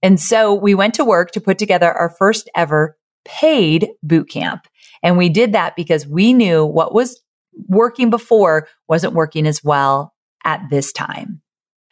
And 0.03 0.19
so 0.19 0.53
we 0.53 0.75
went 0.75 0.93
to 0.95 1.05
work 1.05 1.31
to 1.31 1.41
put 1.41 1.57
together 1.57 1.91
our 1.91 2.09
first 2.09 2.49
ever 2.55 2.97
paid 3.25 3.89
boot 4.03 4.29
camp. 4.29 4.67
And 5.01 5.17
we 5.17 5.29
did 5.29 5.53
that 5.53 5.75
because 5.75 6.05
we 6.05 6.33
knew 6.33 6.65
what 6.65 6.93
was 6.93 7.21
working 7.67 8.09
before 8.09 8.67
wasn't 8.87 9.13
working 9.13 9.47
as 9.47 9.63
well 9.63 10.13
at 10.43 10.61
this 10.69 10.91
time. 10.91 11.41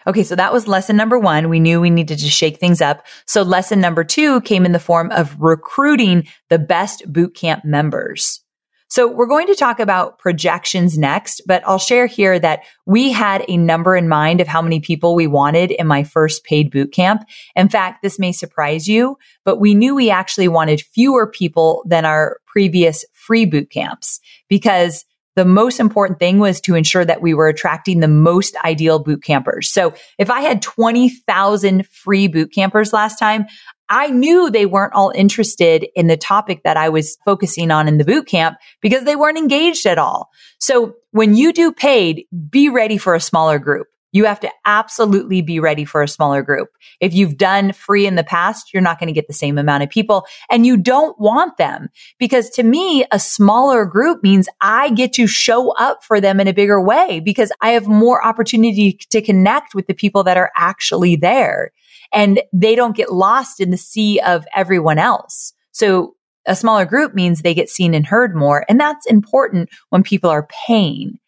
Okay. 0.08 0.24
So 0.24 0.36
that 0.36 0.52
was 0.52 0.68
lesson 0.68 0.96
number 0.98 1.18
one. 1.20 1.48
We 1.48 1.60
knew 1.60 1.80
we 1.80 1.90
needed 1.90 2.20
to 2.20 2.30
shake 2.30 2.58
things 2.58 2.82
up. 2.82 3.06
So 3.28 3.44
lesson 3.44 3.80
number 3.80 4.04
two 4.04 4.42
came 4.42 4.66
in 4.66 4.72
the 4.72 4.80
form 4.80 5.12
of 5.12 5.40
recruiting 5.40 6.28
the 6.50 6.60
best 6.60 7.12
bootcamp 7.12 7.64
members. 7.64 8.44
So 8.92 9.08
we're 9.08 9.26
going 9.26 9.48
to 9.48 9.56
talk 9.56 9.80
about 9.80 10.20
projections 10.20 10.98
next, 10.98 11.44
but 11.48 11.64
I'll 11.66 11.80
share 11.80 12.08
here 12.08 12.38
that 12.40 12.66
we 12.86 13.10
had 13.10 13.46
a 13.48 13.56
number 13.56 13.96
in 13.96 14.10
mind 14.10 14.42
of 14.42 14.50
how 14.50 14.62
many 14.62 14.82
people 14.82 15.16
we 15.16 15.28
wanted 15.28 15.72
in 15.72 15.88
my 15.88 16.04
first 16.04 16.44
paid 16.44 16.70
boot 16.70 16.92
camp. 16.92 17.24
In 17.56 17.70
fact, 17.70 18.02
this 18.02 18.20
may 18.20 18.34
surprise 18.34 18.90
you, 18.90 19.18
but 19.46 19.62
we 19.62 19.74
knew 19.74 19.96
we 19.96 20.10
actually 20.10 20.50
wanted 20.50 20.82
fewer 20.82 21.26
people 21.26 21.86
than 21.88 22.04
our 22.04 22.42
previous 22.46 23.06
free 23.14 23.46
boot 23.46 23.70
camps 23.70 24.20
because 24.50 25.06
the 25.38 25.46
most 25.46 25.80
important 25.80 26.20
thing 26.20 26.40
was 26.40 26.60
to 26.60 26.76
ensure 26.76 27.06
that 27.06 27.22
we 27.22 27.34
were 27.34 27.48
attracting 27.48 28.02
the 28.02 28.10
most 28.10 28.58
ideal 28.66 29.00
boot 29.00 29.24
campers. 29.24 29.72
So 29.72 29.94
if 30.18 30.30
I 30.30 30.42
had 30.42 30.62
20,000 30.62 31.88
free 31.88 32.28
boot 32.28 32.52
campers 32.54 32.92
last 32.92 33.18
time, 33.18 33.46
I 33.92 34.08
knew 34.08 34.50
they 34.50 34.66
weren't 34.66 34.94
all 34.94 35.12
interested 35.14 35.86
in 35.96 36.08
the 36.08 36.16
topic 36.16 36.64
that 36.64 36.78
I 36.78 36.88
was 36.88 37.18
focusing 37.26 37.72
on 37.72 37.90
in 37.90 37.98
the 37.98 38.06
boot 38.06 38.26
camp 38.26 38.58
because 38.82 39.04
they 39.04 39.18
weren't 39.18 39.38
engaged 39.38 39.86
at 39.86 39.98
all. 39.98 40.30
So 40.60 40.96
when 41.12 41.36
you 41.36 41.52
do 41.52 41.74
paid, 41.74 42.24
be 42.50 42.70
ready 42.70 42.98
for 42.98 43.14
a 43.16 43.20
smaller 43.20 43.60
group. 43.60 43.88
You 44.14 44.26
have 44.26 44.40
to 44.42 44.52
absolutely 44.66 45.42
be 45.42 45.60
ready 45.60 45.84
for 45.84 46.02
a 46.02 46.08
smaller 46.08 46.42
group. 46.42 46.70
If 47.02 47.14
you've 47.14 47.38
done 47.38 47.74
free 47.74 48.08
in 48.08 48.16
the 48.16 48.24
past, 48.24 48.74
you're 48.74 48.82
not 48.82 48.98
going 48.98 49.08
to 49.08 49.14
get 49.14 49.28
the 49.28 49.34
same 49.34 49.58
amount 49.58 49.84
of 49.84 49.90
people 49.90 50.26
and 50.50 50.66
you 50.66 50.78
don't 50.78 51.20
want 51.20 51.58
them 51.58 51.90
because 52.18 52.50
to 52.52 52.64
me, 52.64 53.06
a 53.12 53.20
smaller 53.20 53.86
group 53.86 54.24
means 54.24 54.48
I 54.62 54.92
get 54.92 55.12
to 55.14 55.28
show 55.28 55.72
up 55.72 56.04
for 56.04 56.22
them 56.22 56.40
in 56.40 56.48
a 56.48 56.54
bigger 56.54 56.82
way 56.82 57.20
because 57.20 57.52
I 57.60 57.72
have 57.72 57.88
more 57.88 58.26
opportunity 58.26 58.94
to 58.94 59.22
connect 59.22 59.76
with 59.76 59.88
the 59.88 59.94
people 59.94 60.24
that 60.24 60.38
are 60.38 60.52
actually 60.56 61.18
there 61.18 61.72
and 62.14 62.42
they 62.54 62.76
don't 62.76 62.96
get 62.96 63.12
lost 63.12 63.60
in 63.60 63.72
the 63.72 63.78
sea 63.78 64.20
of 64.20 64.46
everyone 64.56 64.98
else. 64.98 65.54
So 65.72 66.16
a 66.46 66.56
smaller 66.56 66.86
group 66.86 67.14
means 67.14 67.42
they 67.42 67.54
get 67.54 67.70
seen 67.70 67.94
and 67.94 68.06
heard 68.06 68.36
more. 68.36 68.66
And 68.68 68.80
that's 68.80 69.06
important 69.06 69.70
when 69.90 70.04
people 70.04 70.30
are 70.30 70.48
paying. 70.68 71.20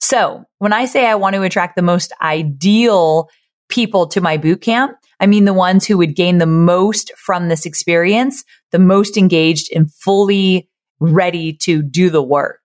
So 0.00 0.44
when 0.58 0.72
I 0.72 0.86
say 0.86 1.06
I 1.06 1.14
want 1.14 1.34
to 1.34 1.42
attract 1.42 1.76
the 1.76 1.82
most 1.82 2.12
ideal 2.20 3.28
people 3.68 4.06
to 4.08 4.20
my 4.20 4.36
boot 4.36 4.60
camp, 4.60 4.96
I 5.20 5.26
mean 5.26 5.44
the 5.44 5.52
ones 5.52 5.86
who 5.86 5.96
would 5.98 6.16
gain 6.16 6.38
the 6.38 6.46
most 6.46 7.12
from 7.16 7.48
this 7.48 7.66
experience, 7.66 8.44
the 8.72 8.78
most 8.78 9.16
engaged 9.16 9.70
and 9.74 9.92
fully 9.92 10.68
ready 10.98 11.52
to 11.54 11.82
do 11.82 12.10
the 12.10 12.22
work. 12.22 12.60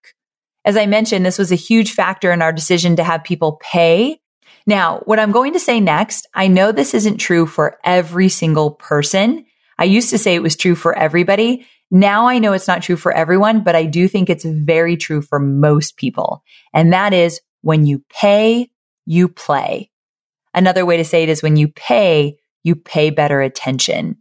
As 0.65 0.75
I 0.75 0.85
mentioned, 0.85 1.25
this 1.25 1.39
was 1.39 1.51
a 1.51 1.55
huge 1.55 1.93
factor 1.93 2.31
in 2.31 2.41
our 2.41 2.51
decision 2.51 2.95
to 2.97 3.03
have 3.03 3.23
people 3.23 3.59
pay 3.61 4.19
now, 4.67 4.99
what 5.05 5.17
I'm 5.17 5.31
going 5.31 5.53
to 5.53 5.59
say 5.59 5.79
next, 5.79 6.27
I 6.33 6.49
know 6.49 6.73
this 6.73 6.93
isn't 6.93 7.17
true 7.17 7.45
for 7.45 7.77
every 7.85 8.27
single 8.27 8.71
person. 8.71 9.45
I 9.79 9.85
used 9.85 10.09
to 10.09 10.17
say 10.17 10.35
it 10.35 10.43
was 10.43 10.57
true 10.57 10.75
for 10.75 10.95
everybody. 10.97 11.65
Now 11.89 12.27
I 12.27 12.39
know 12.39 12.51
it's 12.51 12.67
not 12.67 12.81
true 12.81 12.97
for 12.97 13.13
everyone, 13.13 13.63
but 13.63 13.75
I 13.75 13.85
do 13.85 14.09
think 14.09 14.29
it's 14.29 14.43
very 14.43 14.97
true 14.97 15.21
for 15.21 15.39
most 15.39 15.95
people. 15.95 16.43
And 16.73 16.91
that 16.91 17.13
is 17.13 17.39
when 17.61 17.85
you 17.85 18.03
pay, 18.09 18.69
you 19.05 19.29
play. 19.29 19.89
Another 20.53 20.85
way 20.85 20.97
to 20.97 21.05
say 21.05 21.23
it 21.23 21.29
is 21.29 21.41
when 21.41 21.55
you 21.55 21.69
pay, 21.69 22.37
you 22.63 22.75
pay 22.75 23.09
better 23.09 23.39
attention. 23.39 24.17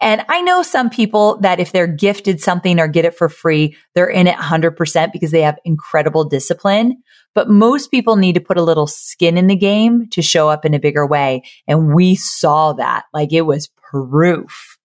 And 0.00 0.24
I 0.28 0.40
know 0.42 0.62
some 0.62 0.90
people 0.90 1.38
that 1.40 1.60
if 1.60 1.72
they're 1.72 1.86
gifted 1.86 2.40
something 2.40 2.78
or 2.78 2.88
get 2.88 3.04
it 3.04 3.14
for 3.14 3.28
free, 3.28 3.76
they're 3.94 4.08
in 4.08 4.26
it 4.26 4.36
100% 4.36 5.12
because 5.12 5.30
they 5.30 5.42
have 5.42 5.58
incredible 5.64 6.24
discipline. 6.24 7.02
But 7.34 7.48
most 7.48 7.90
people 7.90 8.16
need 8.16 8.34
to 8.34 8.40
put 8.40 8.58
a 8.58 8.62
little 8.62 8.86
skin 8.86 9.38
in 9.38 9.46
the 9.46 9.56
game 9.56 10.08
to 10.10 10.22
show 10.22 10.48
up 10.48 10.64
in 10.64 10.74
a 10.74 10.80
bigger 10.80 11.06
way. 11.06 11.42
And 11.66 11.94
we 11.94 12.14
saw 12.14 12.72
that 12.74 13.04
like 13.12 13.32
it 13.32 13.42
was 13.42 13.70
proof. 13.90 14.78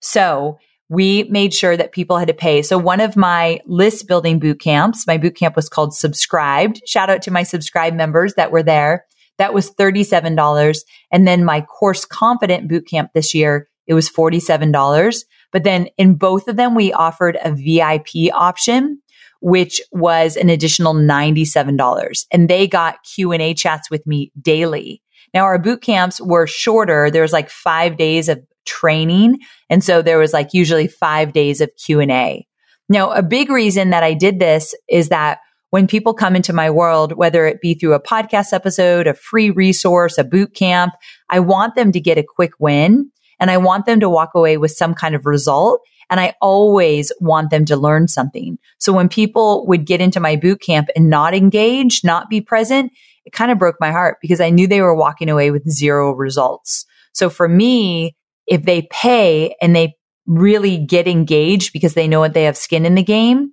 So 0.00 0.58
we 0.88 1.24
made 1.24 1.52
sure 1.52 1.76
that 1.76 1.92
people 1.92 2.16
had 2.16 2.28
to 2.28 2.34
pay. 2.34 2.62
So 2.62 2.78
one 2.78 3.00
of 3.00 3.16
my 3.16 3.60
list 3.66 4.08
building 4.08 4.38
boot 4.38 4.60
camps, 4.60 5.06
my 5.06 5.18
boot 5.18 5.36
camp 5.36 5.54
was 5.54 5.68
called 5.68 5.94
subscribed. 5.94 6.80
Shout 6.86 7.10
out 7.10 7.22
to 7.22 7.30
my 7.30 7.42
subscribe 7.42 7.94
members 7.94 8.34
that 8.34 8.50
were 8.50 8.62
there. 8.62 9.04
That 9.36 9.54
was 9.54 9.70
$37. 9.70 10.78
And 11.12 11.28
then 11.28 11.44
my 11.44 11.60
course 11.60 12.04
confident 12.04 12.68
boot 12.68 12.86
camp 12.86 13.12
this 13.12 13.34
year, 13.34 13.67
it 13.88 13.94
was 13.94 14.08
$47. 14.08 15.24
But 15.50 15.64
then 15.64 15.88
in 15.98 16.14
both 16.14 16.46
of 16.46 16.54
them, 16.54 16.76
we 16.76 16.92
offered 16.92 17.36
a 17.42 17.50
VIP 17.50 18.32
option 18.32 19.02
which 19.40 19.80
was 19.92 20.36
an 20.36 20.50
additional 20.50 20.94
$97. 20.94 22.26
And 22.32 22.48
they 22.48 22.66
got 22.66 23.02
Q&A 23.04 23.54
chats 23.54 23.90
with 23.90 24.06
me 24.06 24.32
daily. 24.40 25.02
Now 25.34 25.44
our 25.44 25.58
boot 25.58 25.82
camps 25.82 26.20
were 26.20 26.46
shorter. 26.46 27.10
There 27.10 27.22
was 27.22 27.32
like 27.32 27.50
five 27.50 27.96
days 27.96 28.28
of 28.28 28.40
training. 28.66 29.38
And 29.70 29.82
so 29.82 30.02
there 30.02 30.18
was 30.18 30.32
like 30.32 30.52
usually 30.52 30.88
five 30.88 31.32
days 31.32 31.60
of 31.60 31.70
Q&A. 31.76 32.46
Now, 32.90 33.10
a 33.12 33.22
big 33.22 33.50
reason 33.50 33.90
that 33.90 34.02
I 34.02 34.14
did 34.14 34.38
this 34.38 34.74
is 34.88 35.10
that 35.10 35.40
when 35.70 35.86
people 35.86 36.14
come 36.14 36.34
into 36.34 36.54
my 36.54 36.70
world, 36.70 37.12
whether 37.12 37.46
it 37.46 37.60
be 37.60 37.74
through 37.74 37.92
a 37.92 38.02
podcast 38.02 38.54
episode, 38.54 39.06
a 39.06 39.12
free 39.12 39.50
resource, 39.50 40.16
a 40.16 40.24
boot 40.24 40.54
camp, 40.54 40.94
I 41.28 41.40
want 41.40 41.74
them 41.74 41.92
to 41.92 42.00
get 42.00 42.16
a 42.16 42.24
quick 42.26 42.52
win 42.58 43.10
and 43.40 43.50
I 43.50 43.56
want 43.56 43.86
them 43.86 44.00
to 44.00 44.08
walk 44.08 44.30
away 44.34 44.56
with 44.56 44.72
some 44.72 44.94
kind 44.94 45.14
of 45.14 45.26
result. 45.26 45.80
And 46.10 46.20
I 46.20 46.34
always 46.40 47.12
want 47.20 47.50
them 47.50 47.66
to 47.66 47.76
learn 47.76 48.08
something. 48.08 48.58
So 48.78 48.94
when 48.94 49.10
people 49.10 49.66
would 49.66 49.84
get 49.84 50.00
into 50.00 50.20
my 50.20 50.36
boot 50.36 50.60
camp 50.60 50.88
and 50.96 51.10
not 51.10 51.34
engage, 51.34 52.02
not 52.02 52.30
be 52.30 52.40
present, 52.40 52.92
it 53.26 53.32
kind 53.32 53.52
of 53.52 53.58
broke 53.58 53.76
my 53.78 53.90
heart 53.90 54.16
because 54.22 54.40
I 54.40 54.48
knew 54.48 54.66
they 54.66 54.80
were 54.80 54.94
walking 54.94 55.28
away 55.28 55.50
with 55.50 55.68
zero 55.68 56.12
results. 56.12 56.86
So 57.12 57.28
for 57.28 57.46
me, 57.46 58.16
if 58.46 58.62
they 58.62 58.88
pay 58.90 59.54
and 59.60 59.76
they 59.76 59.96
really 60.26 60.78
get 60.78 61.06
engaged 61.06 61.74
because 61.74 61.92
they 61.92 62.08
know 62.08 62.20
what 62.20 62.32
they 62.32 62.44
have 62.44 62.56
skin 62.56 62.86
in 62.86 62.94
the 62.94 63.02
game, 63.02 63.52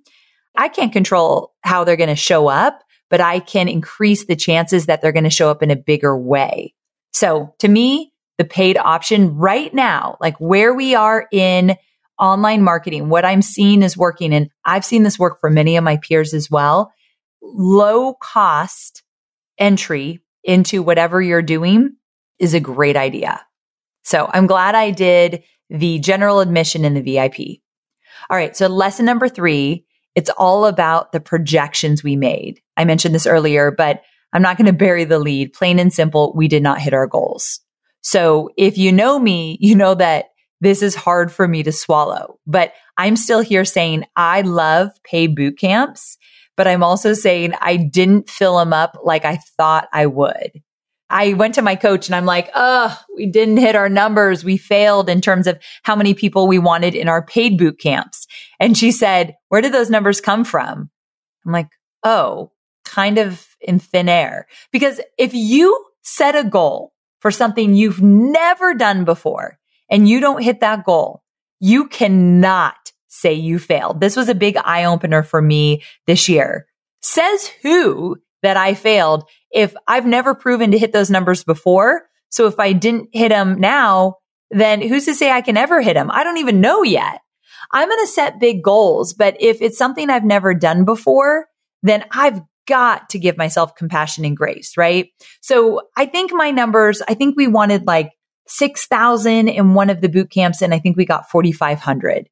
I 0.56 0.68
can't 0.68 0.92
control 0.92 1.54
how 1.62 1.84
they're 1.84 1.96
going 1.96 2.08
to 2.08 2.16
show 2.16 2.48
up, 2.48 2.82
but 3.10 3.20
I 3.20 3.40
can 3.40 3.68
increase 3.68 4.24
the 4.24 4.36
chances 4.36 4.86
that 4.86 5.02
they're 5.02 5.12
going 5.12 5.24
to 5.24 5.30
show 5.30 5.50
up 5.50 5.62
in 5.62 5.70
a 5.70 5.76
bigger 5.76 6.16
way. 6.16 6.74
So 7.12 7.54
to 7.58 7.68
me, 7.68 8.12
the 8.38 8.44
paid 8.44 8.76
option 8.76 9.36
right 9.36 9.72
now, 9.72 10.16
like 10.20 10.36
where 10.38 10.74
we 10.74 10.94
are 10.94 11.26
in 11.32 11.76
online 12.18 12.62
marketing, 12.62 13.08
what 13.08 13.24
I'm 13.24 13.42
seeing 13.42 13.82
is 13.82 13.96
working, 13.96 14.34
and 14.34 14.50
I've 14.64 14.84
seen 14.84 15.02
this 15.02 15.18
work 15.18 15.40
for 15.40 15.50
many 15.50 15.76
of 15.76 15.84
my 15.84 15.96
peers 15.98 16.34
as 16.34 16.50
well. 16.50 16.92
Low 17.42 18.14
cost 18.14 19.02
entry 19.58 20.20
into 20.44 20.82
whatever 20.82 21.20
you're 21.20 21.42
doing 21.42 21.96
is 22.38 22.54
a 22.54 22.60
great 22.60 22.96
idea. 22.96 23.44
So 24.04 24.30
I'm 24.32 24.46
glad 24.46 24.74
I 24.74 24.90
did 24.90 25.42
the 25.68 25.98
general 25.98 26.40
admission 26.40 26.84
and 26.84 26.96
the 26.96 27.02
VIP. 27.02 27.60
All 28.30 28.36
right. 28.36 28.56
So 28.56 28.68
lesson 28.68 29.04
number 29.04 29.28
three, 29.28 29.84
it's 30.14 30.30
all 30.30 30.66
about 30.66 31.12
the 31.12 31.20
projections 31.20 32.02
we 32.02 32.16
made. 32.16 32.60
I 32.76 32.84
mentioned 32.84 33.14
this 33.14 33.26
earlier, 33.26 33.70
but 33.70 34.02
I'm 34.32 34.42
not 34.42 34.56
going 34.56 34.66
to 34.66 34.72
bury 34.72 35.04
the 35.04 35.18
lead. 35.18 35.52
Plain 35.52 35.78
and 35.78 35.92
simple, 35.92 36.32
we 36.34 36.48
did 36.48 36.62
not 36.62 36.80
hit 36.80 36.94
our 36.94 37.06
goals. 37.06 37.60
So 38.06 38.50
if 38.56 38.78
you 38.78 38.92
know 38.92 39.18
me, 39.18 39.58
you 39.60 39.74
know 39.74 39.96
that 39.96 40.26
this 40.60 40.80
is 40.80 40.94
hard 40.94 41.32
for 41.32 41.48
me 41.48 41.64
to 41.64 41.72
swallow, 41.72 42.38
but 42.46 42.72
I'm 42.96 43.16
still 43.16 43.40
here 43.40 43.64
saying 43.64 44.04
I 44.14 44.42
love 44.42 44.90
paid 45.02 45.34
boot 45.34 45.58
camps, 45.58 46.16
but 46.56 46.68
I'm 46.68 46.84
also 46.84 47.14
saying 47.14 47.54
I 47.60 47.76
didn't 47.76 48.30
fill 48.30 48.58
them 48.58 48.72
up 48.72 48.96
like 49.02 49.24
I 49.24 49.40
thought 49.56 49.88
I 49.92 50.06
would. 50.06 50.52
I 51.10 51.32
went 51.32 51.56
to 51.56 51.62
my 51.62 51.74
coach 51.74 52.06
and 52.06 52.14
I'm 52.14 52.26
like, 52.26 52.48
oh, 52.54 52.96
we 53.16 53.26
didn't 53.26 53.56
hit 53.56 53.74
our 53.74 53.88
numbers. 53.88 54.44
We 54.44 54.56
failed 54.56 55.08
in 55.08 55.20
terms 55.20 55.48
of 55.48 55.58
how 55.82 55.96
many 55.96 56.14
people 56.14 56.46
we 56.46 56.60
wanted 56.60 56.94
in 56.94 57.08
our 57.08 57.26
paid 57.26 57.58
boot 57.58 57.80
camps. 57.80 58.28
And 58.60 58.78
she 58.78 58.92
said, 58.92 59.34
where 59.48 59.60
did 59.60 59.74
those 59.74 59.90
numbers 59.90 60.20
come 60.20 60.44
from? 60.44 60.90
I'm 61.44 61.52
like, 61.52 61.70
oh, 62.04 62.52
kind 62.84 63.18
of 63.18 63.44
in 63.60 63.80
thin 63.80 64.08
air. 64.08 64.46
Because 64.70 65.00
if 65.18 65.34
you 65.34 65.84
set 66.02 66.36
a 66.36 66.44
goal 66.44 66.92
for 67.26 67.32
something 67.32 67.74
you've 67.74 68.00
never 68.00 68.72
done 68.72 69.04
before 69.04 69.58
and 69.90 70.08
you 70.08 70.20
don't 70.20 70.44
hit 70.44 70.60
that 70.60 70.84
goal, 70.84 71.24
you 71.58 71.88
cannot 71.88 72.92
say 73.08 73.34
you 73.34 73.58
failed. 73.58 74.00
This 74.00 74.14
was 74.14 74.28
a 74.28 74.34
big 74.36 74.56
eye 74.58 74.84
opener 74.84 75.24
for 75.24 75.42
me 75.42 75.82
this 76.06 76.28
year. 76.28 76.68
Says 77.02 77.50
who 77.62 78.14
that 78.44 78.56
I 78.56 78.74
failed 78.74 79.24
if 79.50 79.74
I've 79.88 80.06
never 80.06 80.36
proven 80.36 80.70
to 80.70 80.78
hit 80.78 80.92
those 80.92 81.10
numbers 81.10 81.42
before. 81.42 82.06
So 82.28 82.46
if 82.46 82.60
I 82.60 82.72
didn't 82.72 83.08
hit 83.12 83.30
them 83.30 83.58
now, 83.58 84.18
then 84.52 84.80
who's 84.80 85.06
to 85.06 85.14
say 85.16 85.32
I 85.32 85.40
can 85.40 85.56
ever 85.56 85.82
hit 85.82 85.94
them? 85.94 86.12
I 86.12 86.22
don't 86.22 86.38
even 86.38 86.60
know 86.60 86.84
yet. 86.84 87.22
I'm 87.72 87.88
going 87.88 88.06
to 88.06 88.12
set 88.12 88.38
big 88.38 88.62
goals, 88.62 89.14
but 89.14 89.36
if 89.40 89.60
it's 89.60 89.76
something 89.76 90.10
I've 90.10 90.22
never 90.22 90.54
done 90.54 90.84
before, 90.84 91.48
then 91.82 92.04
I've 92.12 92.40
got 92.66 93.08
to 93.10 93.18
give 93.18 93.36
myself 93.36 93.74
compassion 93.74 94.24
and 94.24 94.36
grace, 94.36 94.76
right? 94.76 95.10
So 95.40 95.82
I 95.96 96.06
think 96.06 96.32
my 96.32 96.50
numbers, 96.50 97.02
I 97.08 97.14
think 97.14 97.36
we 97.36 97.48
wanted 97.48 97.86
like 97.86 98.12
6,000 98.48 99.48
in 99.48 99.74
one 99.74 99.90
of 99.90 100.00
the 100.00 100.08
boot 100.08 100.30
camps 100.30 100.62
and 100.62 100.74
I 100.74 100.78
think 100.78 100.96
we 100.96 101.04
got 101.04 101.30
4,500 101.30 102.28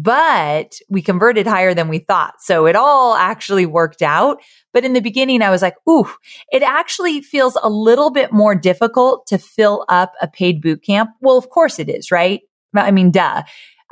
but 0.00 0.78
we 0.88 1.02
converted 1.02 1.44
higher 1.44 1.74
than 1.74 1.88
we 1.88 1.98
thought. 1.98 2.34
So 2.38 2.66
it 2.66 2.76
all 2.76 3.16
actually 3.16 3.66
worked 3.66 4.00
out. 4.00 4.40
But 4.72 4.84
in 4.84 4.92
the 4.92 5.00
beginning, 5.00 5.42
I 5.42 5.50
was 5.50 5.60
like, 5.60 5.74
ooh, 5.90 6.08
it 6.52 6.62
actually 6.62 7.20
feels 7.20 7.58
a 7.60 7.68
little 7.68 8.10
bit 8.10 8.32
more 8.32 8.54
difficult 8.54 9.26
to 9.26 9.38
fill 9.38 9.84
up 9.88 10.12
a 10.22 10.28
paid 10.28 10.62
boot 10.62 10.84
camp. 10.84 11.10
Well, 11.20 11.36
of 11.36 11.50
course 11.50 11.80
it 11.80 11.88
is, 11.88 12.12
right? 12.12 12.42
I 12.76 12.92
mean, 12.92 13.10
duh. 13.10 13.42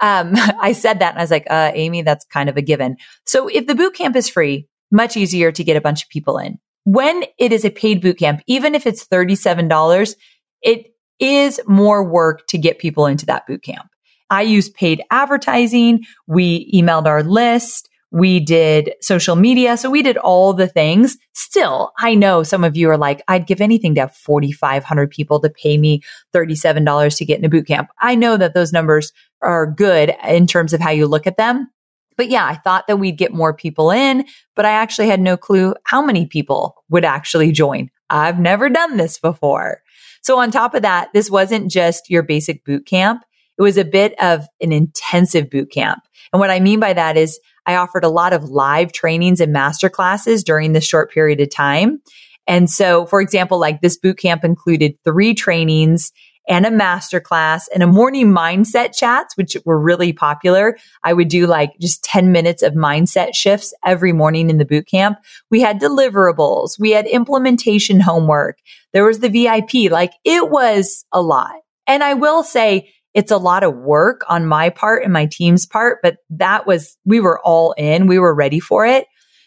Um, 0.01 0.35
I 0.37 0.75
said 0.75 1.01
that 1.01 1.11
and 1.11 1.19
I 1.19 1.23
was 1.23 1.33
like, 1.33 1.49
uh, 1.51 1.73
Amy, 1.75 2.03
that's 2.03 2.25
kind 2.27 2.49
of 2.49 2.57
a 2.57 2.63
given. 2.63 2.99
So 3.27 3.49
if 3.49 3.67
the 3.67 3.75
boot 3.75 3.95
camp 3.95 4.15
is 4.15 4.29
free, 4.29 4.69
much 4.91 5.17
easier 5.17 5.53
to 5.53 5.65
get 5.65 5.77
a 5.77 5.81
bunch 5.81 6.03
of 6.03 6.09
people 6.09 6.39
in. 6.39 6.59
When 6.85 7.25
it 7.39 7.53
is 7.53 7.65
a 7.65 7.71
paid 7.71 8.01
boot 8.01 8.19
camp, 8.19 8.43
even 8.47 8.75
if 8.75 8.87
it's 8.87 9.07
$37, 9.07 10.15
it 10.63 10.95
is 11.19 11.61
more 11.67 12.05
work 12.05 12.47
to 12.49 12.59
get 12.59 12.79
people 12.79 13.07
into 13.07 13.27
that 13.27 13.47
boot 13.47 13.63
camp. 13.63 13.89
I 14.31 14.43
use 14.43 14.69
paid 14.69 15.03
advertising. 15.11 16.05
We 16.27 16.71
emailed 16.73 17.07
our 17.07 17.23
list. 17.23 17.89
We 18.13 18.41
did 18.41 18.95
social 19.01 19.37
media. 19.37 19.77
So 19.77 19.91
we 19.91 20.03
did 20.03 20.17
all 20.17 20.53
the 20.53 20.69
things. 20.69 21.19
Still, 21.35 21.93
I 21.99 22.15
know 22.15 22.43
some 22.43 22.65
of 22.65 22.77
you 22.77 22.89
are 22.91 22.97
like, 22.97 23.23
I'd 23.29 23.47
give 23.47 23.61
anything 23.61 23.95
to 23.97 24.03
have 24.03 24.15
4,500 24.15 25.11
people 25.11 25.41
to 25.41 25.51
pay 25.51 25.77
me 25.77 26.03
$37 26.35 27.17
to 27.17 27.25
get 27.25 27.39
in 27.39 27.45
a 27.45 27.49
boot 27.49 27.67
camp. 27.67 27.89
I 28.01 28.15
know 28.15 28.37
that 28.37 28.55
those 28.55 28.73
numbers 28.73 29.13
are 29.43 29.67
good 29.67 30.15
in 30.27 30.47
terms 30.47 30.73
of 30.73 30.81
how 30.81 30.91
you 30.91 31.07
look 31.07 31.27
at 31.27 31.37
them. 31.37 31.69
But 32.17 32.29
yeah, 32.29 32.47
I 32.47 32.57
thought 32.57 32.87
that 32.87 32.99
we'd 32.99 33.19
get 33.19 33.33
more 33.33 33.55
people 33.55 33.91
in, 33.91 34.25
but 34.55 34.65
I 34.65 34.71
actually 34.71 35.09
had 35.09 35.21
no 35.21 35.37
clue 35.37 35.75
how 35.85 36.03
many 36.03 36.27
people 36.27 36.83
would 36.89 37.05
actually 37.05 37.53
join. 37.53 37.91
I've 38.09 38.39
never 38.39 38.69
done 38.69 38.97
this 38.97 39.19
before. 39.19 39.83
So 40.23 40.39
on 40.39 40.51
top 40.51 40.75
of 40.75 40.83
that, 40.83 41.13
this 41.13 41.31
wasn't 41.31 41.71
just 41.71 42.11
your 42.11 42.23
basic 42.23 42.65
boot 42.65 42.87
camp. 42.87 43.23
It 43.59 43.63
was 43.63 43.79
a 43.79 43.85
bit 43.85 44.21
of 44.21 44.47
an 44.61 44.73
intensive 44.73 45.51
boot 45.51 45.71
camp. 45.71 46.03
And 46.33 46.41
what 46.41 46.51
I 46.51 46.61
mean 46.61 46.81
by 46.81 46.93
that 46.93 47.17
is 47.17 47.39
I 47.65 47.77
offered 47.77 48.05
a 48.05 48.09
lot 48.09 48.33
of 48.33 48.45
live 48.45 48.93
trainings 48.93 49.41
and 49.41 49.53
master 49.53 49.89
classes 49.89 50.45
during 50.45 50.73
this 50.73 50.87
short 50.87 51.11
period 51.11 51.41
of 51.41 51.51
time. 51.51 52.01
And 52.47 52.71
so, 52.71 53.07
for 53.07 53.21
example, 53.21 53.59
like 53.59 53.81
this 53.81 53.97
boot 53.97 54.19
camp 54.19 54.45
included 54.45 54.95
three 55.05 55.35
trainings 55.35 56.13
and 56.49 56.65
a 56.67 56.71
master 56.71 57.21
class 57.21 57.69
and 57.69 57.83
a 57.83 57.87
morning 57.87 58.33
mindset 58.33 58.97
chats, 58.97 59.37
which 59.37 59.57
were 59.65 59.81
really 59.81 60.13
popular. 60.13 60.77
I 61.03 61.13
would 61.13 61.29
do 61.29 61.47
like 61.47 61.73
just 61.81 62.05
10 62.05 62.33
minutes 62.33 62.63
of 62.63 62.75
mindset 62.75 63.35
shifts 63.35 63.75
every 63.85 64.13
morning 64.13 64.51
in 64.51 64.59
the 64.59 64.65
boot 64.65 64.87
camp. 64.87 65.19
We 65.51 65.61
had 65.61 65.81
deliverables. 65.81 66.79
We 66.79 66.93
had 66.93 67.07
implementation 67.07 68.01
homework. 68.01 68.59
There 68.93 69.05
was 69.05 69.21
the 69.21 69.29
VIP. 69.29 69.91
Like 69.91 70.13
it 70.25 70.51
was 70.51 71.05
a 71.13 71.21
lot. 71.21 71.55
And 71.87 72.03
I 72.03 72.15
will 72.15 72.43
say 72.43 72.93
it's 73.15 73.31
a 73.31 73.39
lot 73.39 73.65
of 73.65 73.75
work 73.75 74.23
on 74.29 74.47
my 74.47 74.69
part 74.69 75.03
and 75.03 75.13
my 75.13 75.27
team's 75.27 75.65
part, 75.67 76.01
but 76.03 76.19
that 76.31 76.67
was, 76.67 76.99
we 77.07 77.19
were 77.19 77.41
all 77.41 77.73
in. 77.79 78.09
We 78.09 78.19
were 78.19 78.35
ready 78.35 78.61
for 78.61 78.85
it. 78.85 79.07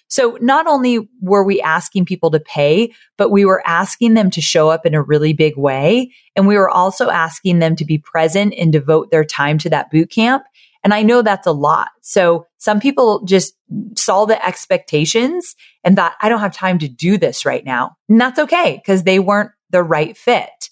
So 0.09 0.37
not 0.41 0.67
only 0.67 1.07
were 1.21 1.43
we 1.43 1.61
asking 1.61 2.05
people 2.05 2.31
to 2.31 2.39
pay, 2.39 2.93
but 3.17 3.29
we 3.29 3.45
were 3.45 3.65
asking 3.65 4.15
them 4.15 4.29
to 4.31 4.41
show 4.41 4.69
up 4.69 4.85
in 4.85 4.93
a 4.93 5.01
really 5.01 5.33
big 5.33 5.55
way. 5.55 6.11
And 6.35 6.47
we 6.47 6.57
were 6.57 6.69
also 6.69 7.09
asking 7.09 7.59
them 7.59 7.75
to 7.77 7.85
be 7.85 7.99
present 7.99 8.53
and 8.57 8.73
devote 8.73 9.11
their 9.11 9.23
time 9.23 9.57
to 9.59 9.69
that 9.69 9.91
boot 9.91 10.09
camp. 10.09 10.43
And 10.83 10.93
I 10.93 11.03
know 11.03 11.21
that's 11.21 11.47
a 11.47 11.51
lot. 11.51 11.89
So 12.01 12.45
some 12.57 12.79
people 12.79 13.23
just 13.25 13.53
saw 13.95 14.25
the 14.25 14.43
expectations 14.45 15.55
and 15.83 15.95
thought, 15.95 16.15
I 16.21 16.29
don't 16.29 16.39
have 16.39 16.55
time 16.55 16.79
to 16.79 16.87
do 16.87 17.17
this 17.17 17.45
right 17.45 17.63
now. 17.63 17.95
And 18.07 18.19
that's 18.19 18.39
okay 18.39 18.81
because 18.83 19.03
they 19.03 19.19
weren't 19.19 19.51
the 19.69 19.83
right 19.83 20.17
fit. 20.17 20.69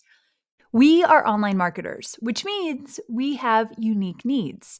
We 0.72 1.04
are 1.04 1.28
online 1.28 1.58
marketers, 1.58 2.16
which 2.20 2.44
means 2.44 3.00
we 3.10 3.36
have 3.36 3.72
unique 3.78 4.26
needs. 4.26 4.80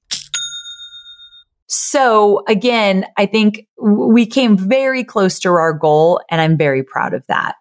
So 1.73 2.43
again, 2.49 3.05
I 3.15 3.25
think 3.25 3.65
we 3.81 4.25
came 4.25 4.57
very 4.57 5.05
close 5.05 5.39
to 5.39 5.49
our 5.51 5.71
goal 5.71 6.19
and 6.29 6.41
I'm 6.41 6.57
very 6.57 6.83
proud 6.83 7.13
of 7.13 7.25
that. 7.27 7.55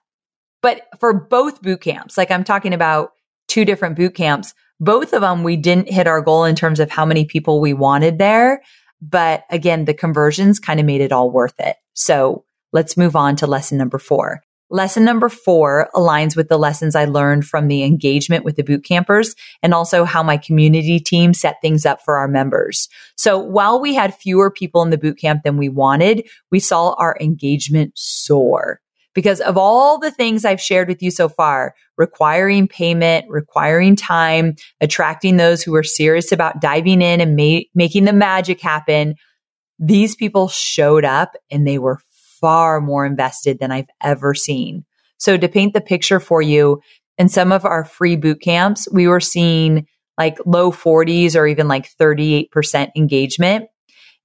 But 0.62 0.88
for 0.98 1.14
both 1.14 1.62
boot 1.62 1.80
camps, 1.80 2.18
like 2.18 2.32
I'm 2.32 2.42
talking 2.42 2.74
about 2.74 3.12
two 3.46 3.64
different 3.64 3.94
boot 3.94 4.16
camps, 4.16 4.52
both 4.80 5.12
of 5.12 5.20
them, 5.20 5.44
we 5.44 5.56
didn't 5.56 5.88
hit 5.88 6.08
our 6.08 6.20
goal 6.20 6.42
in 6.42 6.56
terms 6.56 6.80
of 6.80 6.90
how 6.90 7.06
many 7.06 7.24
people 7.24 7.60
we 7.60 7.72
wanted 7.72 8.18
there. 8.18 8.62
But 9.00 9.44
again, 9.48 9.84
the 9.84 9.94
conversions 9.94 10.58
kind 10.58 10.80
of 10.80 10.86
made 10.86 11.02
it 11.02 11.12
all 11.12 11.30
worth 11.30 11.60
it. 11.60 11.76
So 11.94 12.44
let's 12.72 12.96
move 12.96 13.14
on 13.14 13.36
to 13.36 13.46
lesson 13.46 13.78
number 13.78 14.00
four. 14.00 14.42
Lesson 14.70 15.04
number 15.04 15.28
four 15.28 15.90
aligns 15.94 16.36
with 16.36 16.48
the 16.48 16.58
lessons 16.58 16.94
I 16.94 17.04
learned 17.04 17.44
from 17.44 17.66
the 17.66 17.82
engagement 17.82 18.44
with 18.44 18.54
the 18.54 18.62
boot 18.62 18.84
campers 18.84 19.34
and 19.64 19.74
also 19.74 20.04
how 20.04 20.22
my 20.22 20.36
community 20.36 21.00
team 21.00 21.34
set 21.34 21.56
things 21.60 21.84
up 21.84 22.00
for 22.02 22.16
our 22.16 22.28
members. 22.28 22.88
So 23.16 23.36
while 23.36 23.80
we 23.80 23.94
had 23.94 24.14
fewer 24.14 24.48
people 24.48 24.82
in 24.82 24.90
the 24.90 24.98
boot 24.98 25.18
camp 25.18 25.42
than 25.42 25.56
we 25.56 25.68
wanted, 25.68 26.28
we 26.52 26.60
saw 26.60 26.94
our 26.94 27.16
engagement 27.20 27.92
soar 27.96 28.80
because 29.12 29.40
of 29.40 29.56
all 29.58 29.98
the 29.98 30.12
things 30.12 30.44
I've 30.44 30.60
shared 30.60 30.88
with 30.88 31.02
you 31.02 31.10
so 31.10 31.28
far, 31.28 31.74
requiring 31.96 32.68
payment, 32.68 33.26
requiring 33.28 33.96
time, 33.96 34.54
attracting 34.80 35.36
those 35.36 35.62
who 35.62 35.74
are 35.74 35.82
serious 35.82 36.30
about 36.30 36.60
diving 36.60 37.02
in 37.02 37.20
and 37.20 37.36
ma- 37.36 37.66
making 37.74 38.04
the 38.04 38.12
magic 38.12 38.60
happen. 38.60 39.16
These 39.80 40.14
people 40.14 40.48
showed 40.48 41.04
up 41.04 41.34
and 41.50 41.66
they 41.66 41.78
were 41.78 41.98
far 42.40 42.80
more 42.80 43.04
invested 43.06 43.58
than 43.58 43.70
I've 43.70 43.90
ever 44.00 44.34
seen. 44.34 44.84
So 45.18 45.36
to 45.36 45.48
paint 45.48 45.74
the 45.74 45.80
picture 45.80 46.20
for 46.20 46.40
you, 46.40 46.80
in 47.18 47.28
some 47.28 47.52
of 47.52 47.64
our 47.64 47.84
free 47.84 48.16
boot 48.16 48.40
camps, 48.40 48.88
we 48.90 49.06
were 49.06 49.20
seeing 49.20 49.86
like 50.16 50.38
low 50.46 50.72
40s 50.72 51.36
or 51.36 51.46
even 51.46 51.68
like 51.68 51.90
38% 52.00 52.90
engagement. 52.96 53.66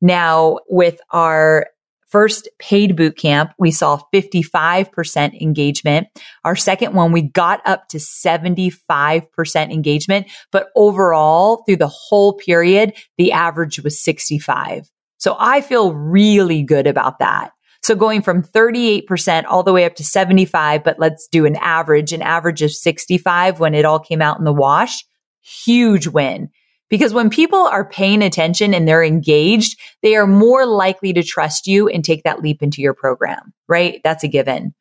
Now 0.02 0.60
with 0.70 1.00
our 1.12 1.68
first 2.08 2.48
paid 2.60 2.96
boot 2.96 3.18
camp, 3.18 3.52
we 3.60 3.72
saw 3.72 4.00
55% 4.14 5.42
engagement. 5.42 6.08
Our 6.46 6.56
second 6.56 6.94
one, 6.94 7.12
we 7.12 7.24
got 7.24 7.62
up 7.66 7.90
to 7.90 7.98
75% 7.98 9.74
engagement, 9.74 10.28
but 10.52 10.70
overall 10.76 11.64
through 11.66 11.78
the 11.78 11.88
whole 11.88 12.34
period, 12.34 12.94
the 13.18 13.34
average 13.34 13.82
was 13.82 14.02
65. 14.02 14.90
So 15.18 15.36
I 15.40 15.60
feel 15.62 15.94
really 15.94 16.64
good 16.64 16.88
about 16.88 17.20
that. 17.20 17.52
So 17.86 17.94
going 17.94 18.24
from 18.24 18.42
38% 18.42 19.44
all 19.46 19.62
the 19.62 19.72
way 19.72 19.86
up 19.86 19.94
to 19.98 20.04
75, 20.04 20.84
but 20.84 20.98
let's 20.98 21.28
do 21.28 21.46
an 21.46 21.56
average, 21.58 22.14
an 22.14 22.24
average 22.24 22.64
of 22.64 22.72
65 22.72 23.60
when 23.60 23.76
it 23.76 23.86
all 23.86 24.00
came 24.00 24.24
out 24.24 24.40
in 24.40 24.44
the 24.44 24.52
wash. 24.52 25.06
Huge 25.44 26.08
win. 26.08 26.50
Because 26.90 27.14
when 27.14 27.30
people 27.30 27.60
are 27.60 27.88
paying 27.88 28.24
attention 28.24 28.74
and 28.74 28.88
they're 28.88 29.04
engaged, 29.04 29.80
they 30.02 30.16
are 30.16 30.26
more 30.26 30.66
likely 30.66 31.14
to 31.14 31.22
trust 31.22 31.68
you 31.68 31.88
and 31.88 32.04
take 32.04 32.24
that 32.24 32.42
leap 32.42 32.64
into 32.64 32.82
your 32.82 32.96
program, 32.96 33.54
right? 33.68 34.02
That's 34.04 34.24
a 34.24 34.28
given. 34.28 34.74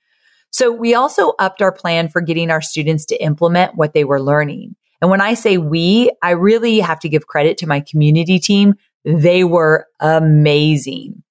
So 0.50 0.72
we 0.72 0.94
also 0.94 1.34
upped 1.38 1.60
our 1.60 1.72
plan 1.72 2.08
for 2.08 2.22
getting 2.22 2.50
our 2.50 2.62
students 2.62 3.04
to 3.06 3.22
implement 3.22 3.76
what 3.76 3.92
they 3.92 4.04
were 4.04 4.22
learning. 4.22 4.76
And 5.02 5.10
when 5.10 5.20
I 5.20 5.34
say 5.34 5.58
we, 5.58 6.10
I 6.22 6.30
really 6.30 6.80
have 6.80 7.00
to 7.00 7.10
give 7.10 7.26
credit 7.26 7.58
to 7.58 7.66
my 7.66 7.80
community 7.80 8.38
team. 8.38 8.76
They 9.04 9.44
were 9.44 9.88
amazing. 10.00 11.23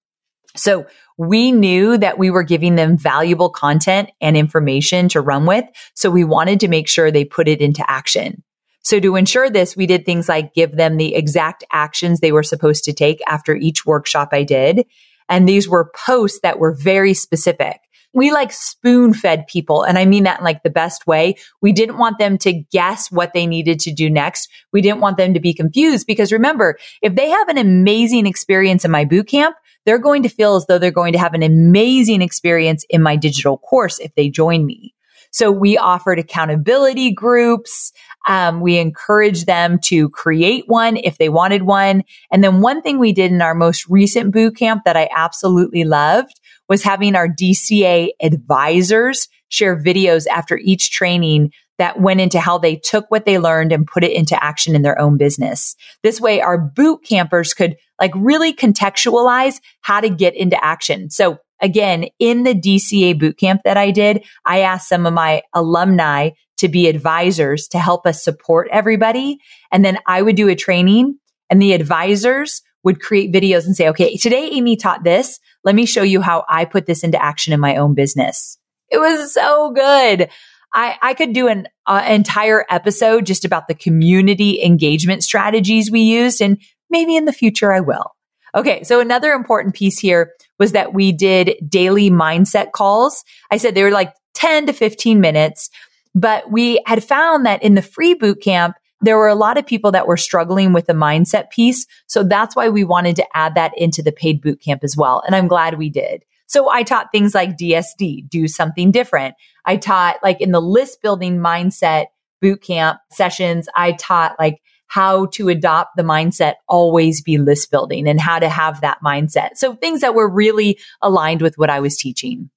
So 0.55 0.85
we 1.17 1.51
knew 1.51 1.97
that 1.97 2.17
we 2.17 2.29
were 2.29 2.43
giving 2.43 2.75
them 2.75 2.97
valuable 2.97 3.49
content 3.49 4.09
and 4.21 4.35
information 4.35 5.09
to 5.09 5.21
run 5.21 5.45
with. 5.45 5.65
So 5.93 6.09
we 6.09 6.23
wanted 6.23 6.59
to 6.61 6.67
make 6.67 6.87
sure 6.87 7.11
they 7.11 7.25
put 7.25 7.47
it 7.47 7.61
into 7.61 7.89
action. 7.89 8.43
So 8.81 8.99
to 8.99 9.15
ensure 9.15 9.49
this, 9.49 9.77
we 9.77 9.87
did 9.87 10.05
things 10.05 10.27
like 10.27 10.53
give 10.53 10.75
them 10.75 10.97
the 10.97 11.15
exact 11.15 11.63
actions 11.71 12.19
they 12.19 12.31
were 12.31 12.43
supposed 12.43 12.83
to 12.85 12.93
take 12.93 13.21
after 13.27 13.55
each 13.55 13.85
workshop 13.85 14.29
I 14.31 14.43
did. 14.43 14.85
And 15.29 15.47
these 15.47 15.69
were 15.69 15.91
posts 15.95 16.41
that 16.43 16.59
were 16.59 16.73
very 16.73 17.13
specific. 17.13 17.79
We 18.13 18.31
like 18.31 18.51
spoon 18.51 19.13
fed 19.13 19.47
people. 19.47 19.83
And 19.83 19.97
I 19.97 20.05
mean 20.05 20.25
that 20.25 20.39
in 20.39 20.43
like 20.43 20.61
the 20.61 20.69
best 20.69 21.07
way. 21.07 21.35
We 21.61 21.71
didn't 21.71 21.97
want 21.97 22.19
them 22.19 22.37
to 22.39 22.53
guess 22.53 23.09
what 23.09 23.33
they 23.33 23.47
needed 23.47 23.79
to 23.81 23.91
do 23.91 24.09
next. 24.09 24.49
We 24.71 24.81
didn't 24.81 24.99
want 24.99 25.17
them 25.17 25.33
to 25.33 25.39
be 25.39 25.53
confused 25.53 26.05
because 26.05 26.31
remember, 26.31 26.77
if 27.01 27.15
they 27.15 27.29
have 27.29 27.47
an 27.47 27.57
amazing 27.57 28.27
experience 28.27 28.85
in 28.85 28.91
my 28.91 29.05
boot 29.05 29.27
camp, 29.27 29.55
they're 29.85 29.99
going 29.99 30.23
to 30.23 30.29
feel 30.29 30.55
as 30.55 30.65
though 30.65 30.77
they're 30.77 30.91
going 30.91 31.13
to 31.13 31.19
have 31.19 31.33
an 31.33 31.43
amazing 31.43 32.21
experience 32.21 32.85
in 32.89 33.01
my 33.01 33.15
digital 33.15 33.57
course 33.57 33.99
if 33.99 34.13
they 34.15 34.29
join 34.29 34.65
me. 34.65 34.93
So 35.31 35.51
we 35.51 35.77
offered 35.77 36.19
accountability 36.19 37.11
groups. 37.11 37.91
Um, 38.27 38.61
we 38.61 38.77
encouraged 38.77 39.47
them 39.47 39.79
to 39.85 40.09
create 40.09 40.65
one 40.67 40.95
if 40.95 41.17
they 41.17 41.27
wanted 41.27 41.63
one. 41.63 42.03
And 42.31 42.43
then 42.43 42.61
one 42.61 42.83
thing 42.83 42.99
we 42.99 43.13
did 43.13 43.31
in 43.31 43.41
our 43.41 43.55
most 43.55 43.87
recent 43.89 44.31
boot 44.31 44.55
camp 44.55 44.83
that 44.85 44.95
I 44.95 45.09
absolutely 45.13 45.85
loved 45.85 46.39
was 46.69 46.83
having 46.83 47.15
our 47.15 47.27
DCA 47.27 48.09
advisors 48.21 49.27
share 49.49 49.75
videos 49.75 50.27
after 50.27 50.57
each 50.57 50.91
training 50.91 51.51
that 51.77 51.99
went 51.99 52.21
into 52.21 52.39
how 52.39 52.57
they 52.57 52.75
took 52.75 53.09
what 53.09 53.25
they 53.25 53.39
learned 53.39 53.71
and 53.71 53.87
put 53.87 54.03
it 54.03 54.11
into 54.11 54.41
action 54.43 54.75
in 54.75 54.81
their 54.81 54.99
own 54.99 55.17
business. 55.17 55.75
This 56.03 56.21
way 56.21 56.41
our 56.41 56.57
boot 56.57 57.03
campers 57.03 57.53
could 57.53 57.75
like 57.99 58.11
really 58.15 58.53
contextualize 58.53 59.55
how 59.81 59.99
to 60.01 60.09
get 60.09 60.35
into 60.35 60.63
action. 60.63 61.09
So 61.09 61.37
again, 61.61 62.05
in 62.19 62.43
the 62.43 62.53
DCA 62.53 63.19
bootcamp 63.19 63.63
that 63.63 63.77
I 63.77 63.91
did, 63.91 64.23
I 64.45 64.59
asked 64.59 64.89
some 64.89 65.05
of 65.05 65.13
my 65.13 65.41
alumni 65.53 66.31
to 66.57 66.67
be 66.67 66.87
advisors 66.87 67.67
to 67.69 67.79
help 67.79 68.05
us 68.05 68.23
support 68.23 68.67
everybody. 68.71 69.37
And 69.71 69.83
then 69.83 69.97
I 70.05 70.21
would 70.21 70.35
do 70.35 70.49
a 70.49 70.55
training 70.55 71.17
and 71.49 71.61
the 71.61 71.73
advisors 71.73 72.61
would 72.83 73.01
create 73.01 73.33
videos 73.33 73.65
and 73.65 73.75
say, 73.75 73.87
okay, 73.89 74.17
today 74.17 74.49
Amy 74.51 74.75
taught 74.75 75.03
this. 75.03 75.39
Let 75.63 75.75
me 75.75 75.85
show 75.85 76.03
you 76.03 76.21
how 76.21 76.43
I 76.49 76.65
put 76.65 76.85
this 76.85 77.03
into 77.03 77.21
action 77.21 77.53
in 77.53 77.59
my 77.59 77.77
own 77.77 77.95
business. 77.95 78.57
It 78.89 78.97
was 78.97 79.33
so 79.33 79.71
good. 79.71 80.29
I, 80.73 80.97
I 81.01 81.13
could 81.13 81.33
do 81.33 81.47
an 81.47 81.67
uh, 81.85 82.03
entire 82.07 82.65
episode 82.69 83.25
just 83.25 83.45
about 83.45 83.67
the 83.67 83.75
community 83.75 84.63
engagement 84.63 85.23
strategies 85.23 85.91
we 85.91 86.01
used. 86.01 86.41
And 86.41 86.59
maybe 86.89 87.15
in 87.15 87.25
the 87.25 87.33
future 87.33 87.73
I 87.73 87.81
will. 87.81 88.15
Okay. 88.55 88.83
So 88.83 88.99
another 88.99 89.31
important 89.31 89.75
piece 89.75 89.99
here 89.99 90.31
was 90.59 90.73
that 90.73 90.93
we 90.93 91.11
did 91.11 91.55
daily 91.67 92.09
mindset 92.09 92.71
calls. 92.71 93.23
I 93.51 93.57
said 93.57 93.73
they 93.73 93.83
were 93.83 93.91
like 93.91 94.13
10 94.35 94.67
to 94.67 94.73
15 94.73 95.19
minutes, 95.19 95.69
but 96.13 96.51
we 96.51 96.81
had 96.85 97.03
found 97.03 97.45
that 97.45 97.63
in 97.63 97.73
the 97.73 97.81
free 97.81 98.13
boot 98.13 98.41
camp, 98.41 98.75
there 99.01 99.17
were 99.17 99.27
a 99.27 99.35
lot 99.35 99.57
of 99.57 99.65
people 99.65 99.91
that 99.91 100.07
were 100.07 100.17
struggling 100.17 100.71
with 100.71 100.85
the 100.85 100.93
mindset 100.93 101.49
piece. 101.49 101.85
So 102.07 102.23
that's 102.23 102.55
why 102.55 102.69
we 102.69 102.83
wanted 102.83 103.15
to 103.17 103.27
add 103.35 103.55
that 103.55 103.73
into 103.75 104.01
the 104.01 104.13
paid 104.13 104.39
boot 104.39 104.61
camp 104.61 104.83
as 104.83 104.95
well. 104.95 105.21
And 105.25 105.35
I'm 105.35 105.47
glad 105.47 105.77
we 105.77 105.89
did. 105.89 106.23
So 106.53 106.69
I 106.69 106.83
taught 106.83 107.11
things 107.11 107.33
like 107.33 107.57
DSD, 107.57 108.29
do 108.29 108.47
something 108.47 108.91
different. 108.91 109.33
I 109.65 109.75
taught 109.75 110.17
like 110.21 110.39
in 110.39 110.51
the 110.51 110.61
list 110.61 111.01
building 111.01 111.39
mindset 111.39 112.05
boot 112.41 112.61
camp 112.61 112.99
sessions, 113.11 113.67
I 113.75 113.93
taught 113.93 114.35
like 114.37 114.61
how 114.85 115.25
to 115.27 115.49
adopt 115.49 115.97
the 115.97 116.03
mindset, 116.03 116.53
always 116.67 117.23
be 117.23 117.39
list 117.39 117.71
building 117.71 118.07
and 118.07 118.21
how 118.21 118.37
to 118.37 118.49
have 118.49 118.81
that 118.81 118.99
mindset. 119.03 119.55
So 119.55 119.75
things 119.75 120.01
that 120.01 120.13
were 120.13 120.29
really 120.29 120.77
aligned 121.01 121.41
with 121.41 121.57
what 121.57 121.71
I 121.71 121.79
was 121.79 121.97
teaching. 121.97 122.51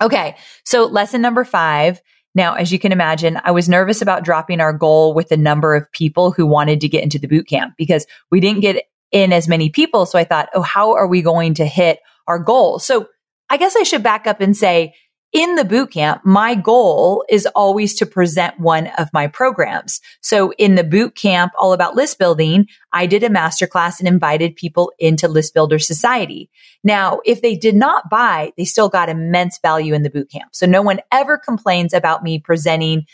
Okay. 0.00 0.34
So 0.64 0.86
lesson 0.86 1.20
number 1.20 1.44
five. 1.44 2.00
Now, 2.34 2.54
as 2.54 2.72
you 2.72 2.78
can 2.78 2.92
imagine, 2.92 3.38
I 3.44 3.50
was 3.50 3.68
nervous 3.68 4.00
about 4.00 4.24
dropping 4.24 4.62
our 4.62 4.72
goal 4.72 5.12
with 5.12 5.28
the 5.28 5.36
number 5.36 5.74
of 5.74 5.92
people 5.92 6.30
who 6.30 6.46
wanted 6.46 6.80
to 6.80 6.88
get 6.88 7.02
into 7.02 7.18
the 7.18 7.28
boot 7.28 7.46
camp 7.46 7.74
because 7.76 8.06
we 8.30 8.40
didn't 8.40 8.62
get 8.62 8.86
in 9.10 9.30
as 9.30 9.46
many 9.46 9.68
people. 9.68 10.06
So 10.06 10.18
I 10.18 10.24
thought, 10.24 10.48
oh, 10.54 10.62
how 10.62 10.94
are 10.94 11.06
we 11.06 11.20
going 11.20 11.52
to 11.54 11.66
hit 11.66 11.98
our 12.26 12.38
goal? 12.38 12.78
So 12.78 13.08
I 13.52 13.58
guess 13.58 13.76
I 13.76 13.82
should 13.82 14.02
back 14.02 14.26
up 14.26 14.40
and 14.40 14.56
say, 14.56 14.94
in 15.30 15.56
the 15.56 15.64
boot 15.64 15.90
camp, 15.90 16.22
my 16.24 16.54
goal 16.54 17.22
is 17.28 17.44
always 17.54 17.94
to 17.96 18.06
present 18.06 18.58
one 18.58 18.86
of 18.96 19.10
my 19.12 19.26
programs. 19.26 20.00
So 20.22 20.52
in 20.52 20.74
the 20.74 20.84
boot 20.84 21.16
camp, 21.16 21.52
all 21.58 21.74
about 21.74 21.94
list 21.94 22.18
building, 22.18 22.66
I 22.94 23.04
did 23.04 23.22
a 23.22 23.28
masterclass 23.28 23.98
and 23.98 24.08
invited 24.08 24.56
people 24.56 24.90
into 24.98 25.28
List 25.28 25.52
Builder 25.52 25.78
Society. 25.78 26.48
Now, 26.82 27.20
if 27.26 27.42
they 27.42 27.54
did 27.54 27.74
not 27.74 28.08
buy, 28.08 28.54
they 28.56 28.64
still 28.64 28.88
got 28.88 29.10
immense 29.10 29.58
value 29.60 29.92
in 29.92 30.02
the 30.02 30.10
boot 30.10 30.30
camp. 30.30 30.54
So 30.54 30.64
no 30.64 30.80
one 30.80 31.00
ever 31.12 31.36
complains 31.36 31.92
about 31.92 32.22
me 32.22 32.38
presenting 32.38 33.04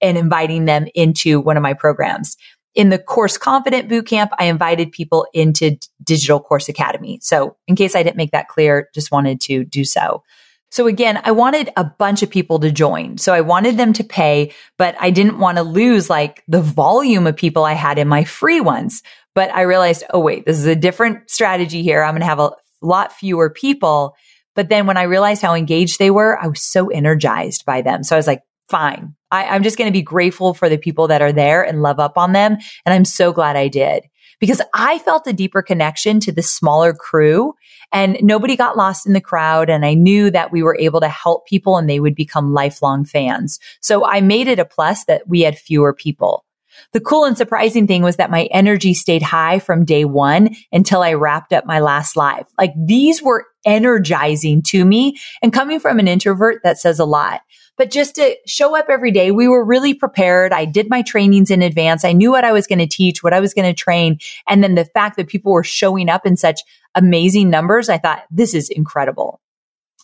and 0.00 0.16
inviting 0.16 0.66
them 0.66 0.86
into 0.94 1.40
one 1.40 1.56
of 1.56 1.62
my 1.64 1.74
programs. 1.74 2.36
In 2.78 2.90
the 2.90 2.98
Course 2.98 3.36
Confident 3.36 3.88
Bootcamp, 3.88 4.28
I 4.38 4.44
invited 4.44 4.92
people 4.92 5.26
into 5.34 5.76
Digital 6.04 6.38
Course 6.38 6.68
Academy. 6.68 7.18
So 7.20 7.56
in 7.66 7.74
case 7.74 7.96
I 7.96 8.04
didn't 8.04 8.16
make 8.16 8.30
that 8.30 8.46
clear, 8.46 8.88
just 8.94 9.10
wanted 9.10 9.40
to 9.42 9.64
do 9.64 9.84
so. 9.84 10.22
So 10.70 10.86
again, 10.86 11.20
I 11.24 11.32
wanted 11.32 11.70
a 11.76 11.82
bunch 11.82 12.22
of 12.22 12.30
people 12.30 12.60
to 12.60 12.70
join. 12.70 13.18
So 13.18 13.34
I 13.34 13.40
wanted 13.40 13.78
them 13.78 13.92
to 13.94 14.04
pay, 14.04 14.52
but 14.76 14.94
I 15.00 15.10
didn't 15.10 15.40
want 15.40 15.58
to 15.58 15.64
lose 15.64 16.08
like 16.08 16.44
the 16.46 16.62
volume 16.62 17.26
of 17.26 17.34
people 17.34 17.64
I 17.64 17.72
had 17.72 17.98
in 17.98 18.06
my 18.06 18.22
free 18.22 18.60
ones. 18.60 19.02
But 19.34 19.52
I 19.52 19.62
realized, 19.62 20.04
oh 20.10 20.20
wait, 20.20 20.46
this 20.46 20.56
is 20.56 20.66
a 20.66 20.76
different 20.76 21.28
strategy 21.28 21.82
here. 21.82 22.04
I'm 22.04 22.12
going 22.12 22.20
to 22.20 22.26
have 22.26 22.38
a 22.38 22.52
lot 22.80 23.12
fewer 23.12 23.50
people. 23.50 24.14
But 24.54 24.68
then 24.68 24.86
when 24.86 24.96
I 24.96 25.02
realized 25.02 25.42
how 25.42 25.54
engaged 25.54 25.98
they 25.98 26.12
were, 26.12 26.40
I 26.40 26.46
was 26.46 26.62
so 26.62 26.90
energized 26.90 27.64
by 27.64 27.82
them. 27.82 28.04
So 28.04 28.14
I 28.14 28.20
was 28.20 28.28
like, 28.28 28.44
fine. 28.68 29.16
I, 29.30 29.56
am 29.56 29.62
just 29.62 29.78
going 29.78 29.88
to 29.88 29.96
be 29.96 30.02
grateful 30.02 30.54
for 30.54 30.68
the 30.68 30.78
people 30.78 31.08
that 31.08 31.22
are 31.22 31.32
there 31.32 31.62
and 31.62 31.82
love 31.82 32.00
up 32.00 32.16
on 32.16 32.32
them. 32.32 32.56
And 32.84 32.94
I'm 32.94 33.04
so 33.04 33.32
glad 33.32 33.56
I 33.56 33.68
did 33.68 34.04
because 34.40 34.62
I 34.74 34.98
felt 35.00 35.26
a 35.26 35.32
deeper 35.32 35.62
connection 35.62 36.20
to 36.20 36.32
the 36.32 36.42
smaller 36.42 36.94
crew 36.94 37.54
and 37.92 38.18
nobody 38.22 38.56
got 38.56 38.76
lost 38.76 39.06
in 39.06 39.12
the 39.12 39.20
crowd. 39.20 39.70
And 39.70 39.84
I 39.84 39.94
knew 39.94 40.30
that 40.30 40.52
we 40.52 40.62
were 40.62 40.76
able 40.78 41.00
to 41.00 41.08
help 41.08 41.46
people 41.46 41.76
and 41.76 41.88
they 41.88 42.00
would 42.00 42.14
become 42.14 42.52
lifelong 42.52 43.04
fans. 43.04 43.58
So 43.80 44.04
I 44.04 44.20
made 44.20 44.48
it 44.48 44.58
a 44.58 44.64
plus 44.64 45.04
that 45.04 45.28
we 45.28 45.40
had 45.40 45.58
fewer 45.58 45.92
people. 45.92 46.44
The 46.92 47.00
cool 47.00 47.24
and 47.24 47.36
surprising 47.36 47.86
thing 47.86 48.02
was 48.02 48.16
that 48.16 48.30
my 48.30 48.44
energy 48.50 48.94
stayed 48.94 49.22
high 49.22 49.58
from 49.58 49.84
day 49.84 50.04
one 50.04 50.56
until 50.72 51.02
I 51.02 51.14
wrapped 51.14 51.52
up 51.52 51.66
my 51.66 51.80
last 51.80 52.16
live. 52.16 52.46
Like 52.58 52.72
these 52.76 53.22
were 53.22 53.46
energizing 53.64 54.62
to 54.62 54.84
me 54.84 55.18
and 55.42 55.52
coming 55.52 55.80
from 55.80 55.98
an 55.98 56.08
introvert 56.08 56.60
that 56.64 56.78
says 56.78 56.98
a 56.98 57.04
lot. 57.04 57.42
But 57.76 57.90
just 57.92 58.16
to 58.16 58.36
show 58.46 58.76
up 58.76 58.86
every 58.88 59.12
day, 59.12 59.30
we 59.30 59.46
were 59.46 59.64
really 59.64 59.94
prepared. 59.94 60.52
I 60.52 60.64
did 60.64 60.90
my 60.90 61.02
trainings 61.02 61.50
in 61.50 61.62
advance. 61.62 62.04
I 62.04 62.12
knew 62.12 62.32
what 62.32 62.44
I 62.44 62.52
was 62.52 62.66
going 62.66 62.80
to 62.80 62.88
teach, 62.88 63.22
what 63.22 63.32
I 63.32 63.40
was 63.40 63.54
going 63.54 63.72
to 63.72 63.82
train. 63.82 64.18
And 64.48 64.64
then 64.64 64.74
the 64.74 64.84
fact 64.84 65.16
that 65.16 65.28
people 65.28 65.52
were 65.52 65.62
showing 65.62 66.08
up 66.08 66.26
in 66.26 66.36
such 66.36 66.60
amazing 66.96 67.50
numbers, 67.50 67.88
I 67.88 67.98
thought 67.98 68.24
this 68.30 68.52
is 68.52 68.68
incredible. 68.68 69.40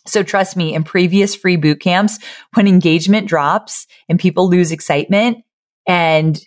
So 0.07 0.23
trust 0.23 0.55
me, 0.55 0.73
in 0.73 0.83
previous 0.83 1.35
free 1.35 1.57
boot 1.57 1.81
camps, 1.81 2.19
when 2.53 2.67
engagement 2.67 3.27
drops 3.27 3.87
and 4.07 4.19
people 4.19 4.47
lose 4.47 4.71
excitement 4.71 5.39
and 5.87 6.39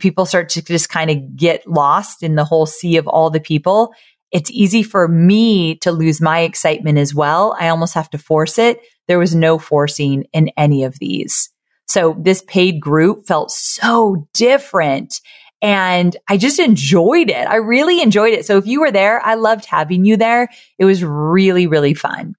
people 0.00 0.26
start 0.26 0.48
to 0.50 0.62
just 0.62 0.88
kind 0.88 1.10
of 1.10 1.36
get 1.36 1.66
lost 1.66 2.22
in 2.22 2.34
the 2.34 2.44
whole 2.44 2.66
sea 2.66 2.96
of 2.96 3.06
all 3.06 3.30
the 3.30 3.40
people, 3.40 3.92
it's 4.30 4.50
easy 4.50 4.82
for 4.82 5.08
me 5.08 5.76
to 5.76 5.92
lose 5.92 6.20
my 6.20 6.40
excitement 6.40 6.98
as 6.98 7.14
well. 7.14 7.56
I 7.58 7.68
almost 7.68 7.94
have 7.94 8.10
to 8.10 8.18
force 8.18 8.58
it 8.58 8.80
there 9.08 9.18
was 9.18 9.34
no 9.34 9.58
forcing 9.58 10.26
in 10.32 10.50
any 10.56 10.84
of 10.84 10.98
these. 11.00 11.50
So 11.86 12.14
this 12.20 12.42
paid 12.46 12.80
group 12.80 13.26
felt 13.26 13.50
so 13.50 14.28
different. 14.34 15.20
And 15.60 16.16
I 16.28 16.36
just 16.36 16.60
enjoyed 16.60 17.30
it. 17.30 17.48
I 17.48 17.56
really 17.56 18.00
enjoyed 18.00 18.34
it. 18.34 18.46
So 18.46 18.58
if 18.58 18.66
you 18.66 18.80
were 18.80 18.92
there, 18.92 19.20
I 19.24 19.34
loved 19.34 19.64
having 19.64 20.04
you 20.04 20.16
there. 20.16 20.48
It 20.78 20.84
was 20.84 21.02
really, 21.02 21.66
really 21.66 21.94
fun. 21.94 22.36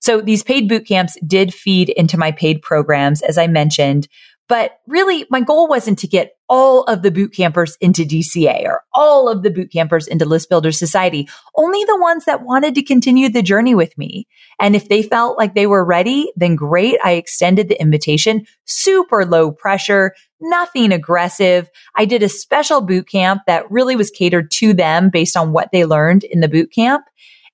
So 0.00 0.20
these 0.20 0.42
paid 0.42 0.68
boot 0.68 0.86
camps 0.86 1.16
did 1.24 1.54
feed 1.54 1.90
into 1.90 2.18
my 2.18 2.32
paid 2.32 2.62
programs, 2.62 3.22
as 3.22 3.38
I 3.38 3.46
mentioned, 3.46 4.08
but 4.48 4.78
really, 4.86 5.26
my 5.30 5.40
goal 5.40 5.68
wasn't 5.68 5.98
to 6.00 6.06
get 6.06 6.32
all 6.48 6.84
of 6.84 7.02
the 7.02 7.10
boot 7.10 7.34
campers 7.34 7.76
into 7.80 8.02
DCA 8.02 8.64
or 8.64 8.82
all 8.94 9.28
of 9.28 9.42
the 9.42 9.50
boot 9.50 9.72
campers 9.72 10.06
into 10.06 10.24
List 10.24 10.48
Builder 10.48 10.70
Society, 10.70 11.28
only 11.56 11.82
the 11.84 11.98
ones 12.00 12.24
that 12.24 12.42
wanted 12.42 12.74
to 12.76 12.82
continue 12.82 13.28
the 13.28 13.42
journey 13.42 13.74
with 13.74 13.96
me. 13.98 14.28
And 14.60 14.76
if 14.76 14.88
they 14.88 15.02
felt 15.02 15.36
like 15.36 15.54
they 15.54 15.66
were 15.66 15.84
ready, 15.84 16.32
then 16.36 16.54
great. 16.54 16.98
I 17.02 17.12
extended 17.12 17.68
the 17.68 17.80
invitation, 17.80 18.46
super 18.64 19.24
low 19.26 19.50
pressure, 19.50 20.14
nothing 20.40 20.92
aggressive. 20.92 21.68
I 21.96 22.04
did 22.04 22.22
a 22.22 22.28
special 22.28 22.80
boot 22.80 23.08
camp 23.08 23.42
that 23.46 23.68
really 23.70 23.96
was 23.96 24.10
catered 24.10 24.50
to 24.52 24.72
them 24.72 25.10
based 25.10 25.36
on 25.36 25.52
what 25.52 25.70
they 25.72 25.84
learned 25.84 26.22
in 26.22 26.40
the 26.40 26.48
boot 26.48 26.72
camp. 26.72 27.04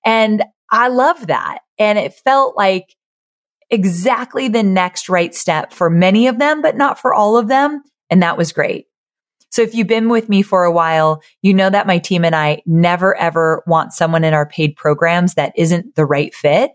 And 0.05 0.45
I 0.71 0.89
love 0.89 1.29
that. 1.29 1.61
And 1.79 1.99
it 1.99 2.15
felt 2.15 2.57
like 2.57 2.97
exactly 3.73 4.47
the 4.47 4.63
next 4.63 5.09
right 5.09 5.35
step 5.35 5.73
for 5.73 5.91
many 5.91 6.29
of 6.29 6.39
them, 6.39 6.63
but 6.63 6.77
not 6.77 7.01
for 7.01 7.13
all 7.13 7.37
of 7.37 7.49
them. 7.49 7.83
And 8.11 8.23
that 8.23 8.37
was 8.37 8.53
great. 8.53 8.87
So 9.51 9.63
if 9.63 9.75
you've 9.75 9.89
been 9.89 10.09
with 10.09 10.29
me 10.29 10.43
for 10.43 10.65
a 10.65 10.73
while, 10.73 11.23
you 11.43 11.53
know 11.53 11.69
that 11.69 11.87
my 11.87 11.99
team 11.99 12.25
and 12.25 12.37
I 12.37 12.63
never 12.65 13.17
ever 13.17 13.63
want 13.67 13.93
someone 13.93 14.25
in 14.25 14.35
our 14.35 14.47
paid 14.47 14.77
programs 14.77 15.35
that 15.35 15.53
isn't 15.57 15.95
the 15.95 16.07
right 16.07 16.35
fit. 16.35 16.71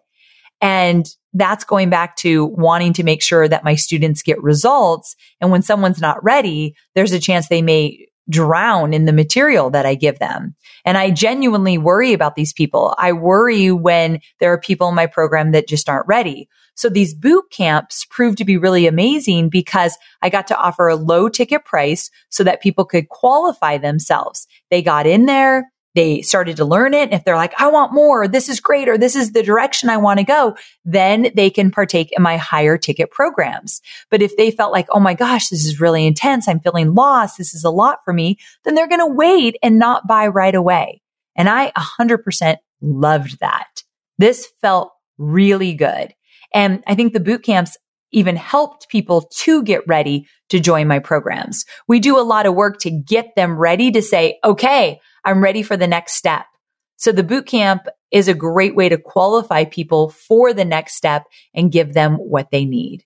And 0.60 1.07
that's 1.33 1.63
going 1.63 1.89
back 1.89 2.15
to 2.17 2.45
wanting 2.45 2.93
to 2.93 3.03
make 3.03 3.21
sure 3.21 3.47
that 3.47 3.63
my 3.63 3.75
students 3.75 4.23
get 4.23 4.41
results. 4.41 5.15
And 5.39 5.51
when 5.51 5.62
someone's 5.62 6.01
not 6.01 6.23
ready, 6.23 6.75
there's 6.95 7.13
a 7.13 7.19
chance 7.19 7.47
they 7.47 7.62
may 7.62 8.07
drown 8.29 8.93
in 8.93 9.05
the 9.05 9.13
material 9.13 9.69
that 9.69 9.86
I 9.86 9.95
give 9.95 10.19
them. 10.19 10.55
And 10.83 10.97
I 10.97 11.12
genuinely 11.12 11.77
worry 11.77 12.13
about 12.13 12.36
these 12.36 12.53
people. 12.53 12.95
I 12.97 13.12
worry 13.12 13.71
when 13.71 14.19
there 14.39 14.51
are 14.51 14.60
people 14.60 14.89
in 14.89 14.95
my 14.95 15.05
program 15.05 15.51
that 15.51 15.67
just 15.67 15.89
aren't 15.89 16.07
ready. 16.07 16.49
So 16.77 16.89
these 16.89 17.13
boot 17.13 17.45
camps 17.51 18.05
proved 18.05 18.37
to 18.37 18.45
be 18.45 18.55
really 18.55 18.87
amazing 18.87 19.49
because 19.49 19.97
I 20.21 20.29
got 20.29 20.47
to 20.47 20.57
offer 20.57 20.87
a 20.87 20.95
low 20.95 21.27
ticket 21.27 21.65
price 21.65 22.09
so 22.29 22.43
that 22.43 22.61
people 22.61 22.85
could 22.85 23.09
qualify 23.09 23.77
themselves. 23.77 24.47
They 24.69 24.81
got 24.81 25.07
in 25.07 25.25
there. 25.25 25.69
They 25.95 26.21
started 26.21 26.57
to 26.57 26.65
learn 26.65 26.93
it. 26.93 27.11
If 27.11 27.25
they're 27.25 27.35
like, 27.35 27.59
I 27.59 27.69
want 27.69 27.91
more, 27.91 28.27
this 28.27 28.49
is 28.49 28.59
great, 28.59 28.87
or 28.87 28.99
this 28.99 29.15
is 29.15 29.31
the 29.31 29.41
direction 29.41 29.89
I 29.89 29.97
want 29.97 30.19
to 30.19 30.23
go, 30.23 30.55
then 30.85 31.31
they 31.35 31.49
can 31.49 31.71
partake 31.71 32.11
in 32.15 32.21
my 32.21 32.37
higher 32.37 32.77
ticket 32.77 33.09
programs. 33.09 33.81
But 34.11 34.21
if 34.21 34.37
they 34.37 34.51
felt 34.51 34.71
like, 34.71 34.85
oh 34.91 34.99
my 34.99 35.15
gosh, 35.15 35.49
this 35.49 35.65
is 35.65 35.81
really 35.81 36.05
intense. 36.05 36.47
I'm 36.47 36.59
feeling 36.59 36.93
lost. 36.93 37.39
This 37.39 37.55
is 37.55 37.63
a 37.63 37.71
lot 37.71 38.01
for 38.05 38.13
me. 38.13 38.37
Then 38.63 38.75
they're 38.75 38.87
going 38.87 38.99
to 38.99 39.07
wait 39.07 39.57
and 39.63 39.79
not 39.79 40.07
buy 40.07 40.27
right 40.27 40.53
away. 40.53 41.01
And 41.35 41.49
I 41.49 41.71
100% 41.71 42.57
loved 42.79 43.39
that. 43.39 43.81
This 44.19 44.47
felt 44.61 44.91
really 45.17 45.73
good. 45.73 46.13
And 46.58 46.84
I 46.88 46.96
think 46.96 47.13
the 47.13 47.20
boot 47.20 47.43
camps 47.43 47.78
even 48.12 48.36
helped 48.36 48.89
people 48.89 49.30
to 49.32 49.62
get 49.62 49.88
ready 49.88 50.28
to 50.50 50.60
join 50.60 50.88
my 50.88 50.98
programs. 50.98 51.65
We 51.88 52.00
do 52.00 52.17
a 52.17 52.26
lot 52.26 52.48
of 52.48 52.56
work 52.56 52.80
to 52.80 52.89
get 52.89 53.36
them 53.36 53.60
ready 53.60 53.91
to 53.91 54.02
say, 54.02 54.39
okay, 54.43 55.00
I'm 55.24 55.43
ready 55.43 55.62
for 55.62 55.78
the 55.78 55.86
next 55.86 56.13
step. 56.13 56.48
So 56.96 57.12
the 57.12 57.22
boot 57.22 57.46
camp 57.46 57.86
is 58.10 58.28
a 58.28 58.34
great 58.34 58.76
way 58.76 58.89
to 58.89 58.98
qualify 58.98 59.65
people 59.65 60.10
for 60.10 60.52
the 60.52 60.65
next 60.65 60.96
step 60.96 61.26
and 61.54 61.72
give 61.72 61.93
them 61.93 62.15
what 62.15 62.50
they 62.50 62.65
need. 62.65 63.06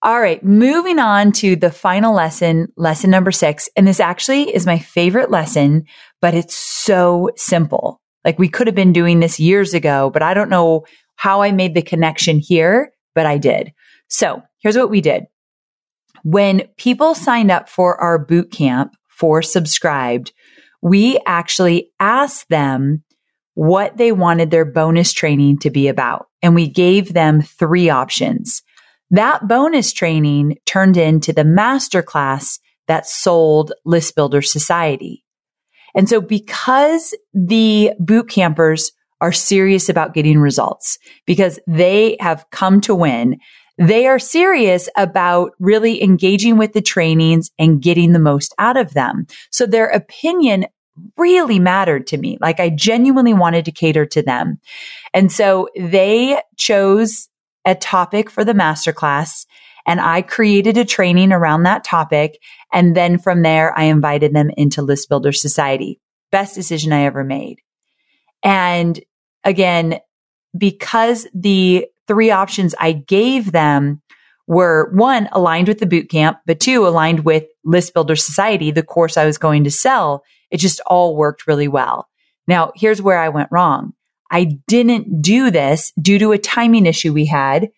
All 0.00 0.18
right, 0.18 0.42
moving 0.42 0.98
on 0.98 1.32
to 1.32 1.54
the 1.54 1.70
final 1.70 2.14
lesson, 2.14 2.72
lesson 2.78 3.10
number 3.10 3.30
six. 3.30 3.68
And 3.76 3.86
this 3.86 4.00
actually 4.00 4.54
is 4.54 4.64
my 4.64 4.78
favorite 4.78 5.30
lesson, 5.30 5.84
but 6.22 6.32
it's 6.32 6.56
so 6.56 7.28
simple. 7.36 8.00
Like 8.24 8.38
we 8.38 8.48
could 8.48 8.68
have 8.68 8.76
been 8.76 8.94
doing 8.94 9.20
this 9.20 9.38
years 9.38 9.74
ago, 9.74 10.08
but 10.08 10.22
I 10.22 10.32
don't 10.32 10.48
know 10.48 10.86
how 11.18 11.42
I 11.42 11.50
made 11.50 11.74
the 11.74 11.82
connection 11.82 12.38
here, 12.38 12.92
but 13.12 13.26
I 13.26 13.38
did. 13.38 13.72
So 14.08 14.40
here's 14.60 14.76
what 14.76 14.88
we 14.88 15.00
did. 15.00 15.24
When 16.22 16.62
people 16.76 17.16
signed 17.16 17.50
up 17.50 17.68
for 17.68 18.00
our 18.00 18.18
boot 18.20 18.52
camp 18.52 18.94
for 19.08 19.42
subscribed, 19.42 20.32
we 20.80 21.18
actually 21.26 21.90
asked 21.98 22.48
them 22.50 23.02
what 23.54 23.96
they 23.96 24.12
wanted 24.12 24.52
their 24.52 24.64
bonus 24.64 25.12
training 25.12 25.58
to 25.58 25.70
be 25.70 25.88
about. 25.88 26.26
And 26.40 26.54
we 26.54 26.68
gave 26.68 27.12
them 27.12 27.42
three 27.42 27.90
options. 27.90 28.62
That 29.10 29.48
bonus 29.48 29.92
training 29.92 30.58
turned 30.66 30.96
into 30.96 31.32
the 31.32 31.42
masterclass 31.42 32.60
that 32.86 33.08
sold 33.08 33.72
List 33.84 34.14
Builder 34.14 34.40
Society. 34.40 35.24
And 35.96 36.08
so 36.08 36.20
because 36.20 37.12
the 37.34 37.90
boot 37.98 38.28
campers 38.28 38.92
are 39.20 39.32
serious 39.32 39.88
about 39.88 40.14
getting 40.14 40.38
results 40.38 40.98
because 41.26 41.58
they 41.66 42.16
have 42.20 42.46
come 42.50 42.80
to 42.82 42.94
win. 42.94 43.38
They 43.76 44.06
are 44.06 44.18
serious 44.18 44.88
about 44.96 45.52
really 45.58 46.02
engaging 46.02 46.56
with 46.56 46.72
the 46.72 46.82
trainings 46.82 47.50
and 47.58 47.82
getting 47.82 48.12
the 48.12 48.18
most 48.18 48.54
out 48.58 48.76
of 48.76 48.94
them. 48.94 49.26
So 49.50 49.66
their 49.66 49.86
opinion 49.86 50.66
really 51.16 51.58
mattered 51.58 52.06
to 52.08 52.18
me. 52.18 52.38
Like 52.40 52.58
I 52.58 52.70
genuinely 52.70 53.34
wanted 53.34 53.64
to 53.66 53.72
cater 53.72 54.06
to 54.06 54.22
them. 54.22 54.58
And 55.14 55.30
so 55.30 55.68
they 55.76 56.40
chose 56.56 57.28
a 57.64 57.74
topic 57.74 58.30
for 58.30 58.44
the 58.44 58.52
masterclass 58.52 59.46
and 59.86 60.00
I 60.00 60.20
created 60.20 60.76
a 60.76 60.84
training 60.84 61.32
around 61.32 61.62
that 61.62 61.82
topic. 61.82 62.38
And 62.72 62.94
then 62.94 63.18
from 63.18 63.42
there, 63.42 63.76
I 63.76 63.84
invited 63.84 64.34
them 64.34 64.50
into 64.56 64.82
List 64.82 65.08
Builder 65.08 65.32
Society. 65.32 65.98
Best 66.30 66.54
decision 66.54 66.92
I 66.92 67.04
ever 67.04 67.24
made. 67.24 67.60
And 68.42 69.00
again, 69.48 69.98
because 70.56 71.26
the 71.34 71.86
three 72.06 72.30
options 72.30 72.74
I 72.78 72.92
gave 72.92 73.52
them 73.52 74.02
were 74.46 74.90
one, 74.94 75.28
aligned 75.32 75.68
with 75.68 75.78
the 75.78 75.86
boot 75.86 76.08
camp, 76.08 76.38
but 76.46 76.60
two, 76.60 76.86
aligned 76.86 77.24
with 77.24 77.44
List 77.64 77.92
Builder 77.92 78.16
Society, 78.16 78.70
the 78.70 78.82
course 78.82 79.16
I 79.16 79.26
was 79.26 79.36
going 79.36 79.64
to 79.64 79.70
sell. 79.70 80.22
It 80.50 80.58
just 80.58 80.80
all 80.86 81.16
worked 81.16 81.46
really 81.46 81.68
well. 81.68 82.08
Now, 82.46 82.72
here's 82.74 83.02
where 83.02 83.18
I 83.18 83.28
went 83.28 83.50
wrong. 83.50 83.92
I 84.30 84.44
didn't 84.66 85.20
do 85.20 85.50
this 85.50 85.92
due 86.00 86.18
to 86.18 86.32
a 86.32 86.38
timing 86.38 86.86
issue 86.86 87.12
we 87.12 87.26
had 87.26 87.70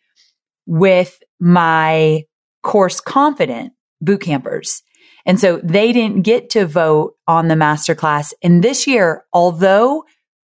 with 0.66 1.20
my 1.40 2.24
course 2.62 3.00
confident 3.00 3.72
boot 4.00 4.20
campers. 4.20 4.82
And 5.26 5.40
so 5.40 5.60
they 5.62 5.92
didn't 5.92 6.22
get 6.22 6.50
to 6.50 6.66
vote 6.66 7.14
on 7.26 7.48
the 7.48 7.54
masterclass. 7.54 8.32
And 8.42 8.62
this 8.62 8.86
year, 8.86 9.24
although 9.32 10.04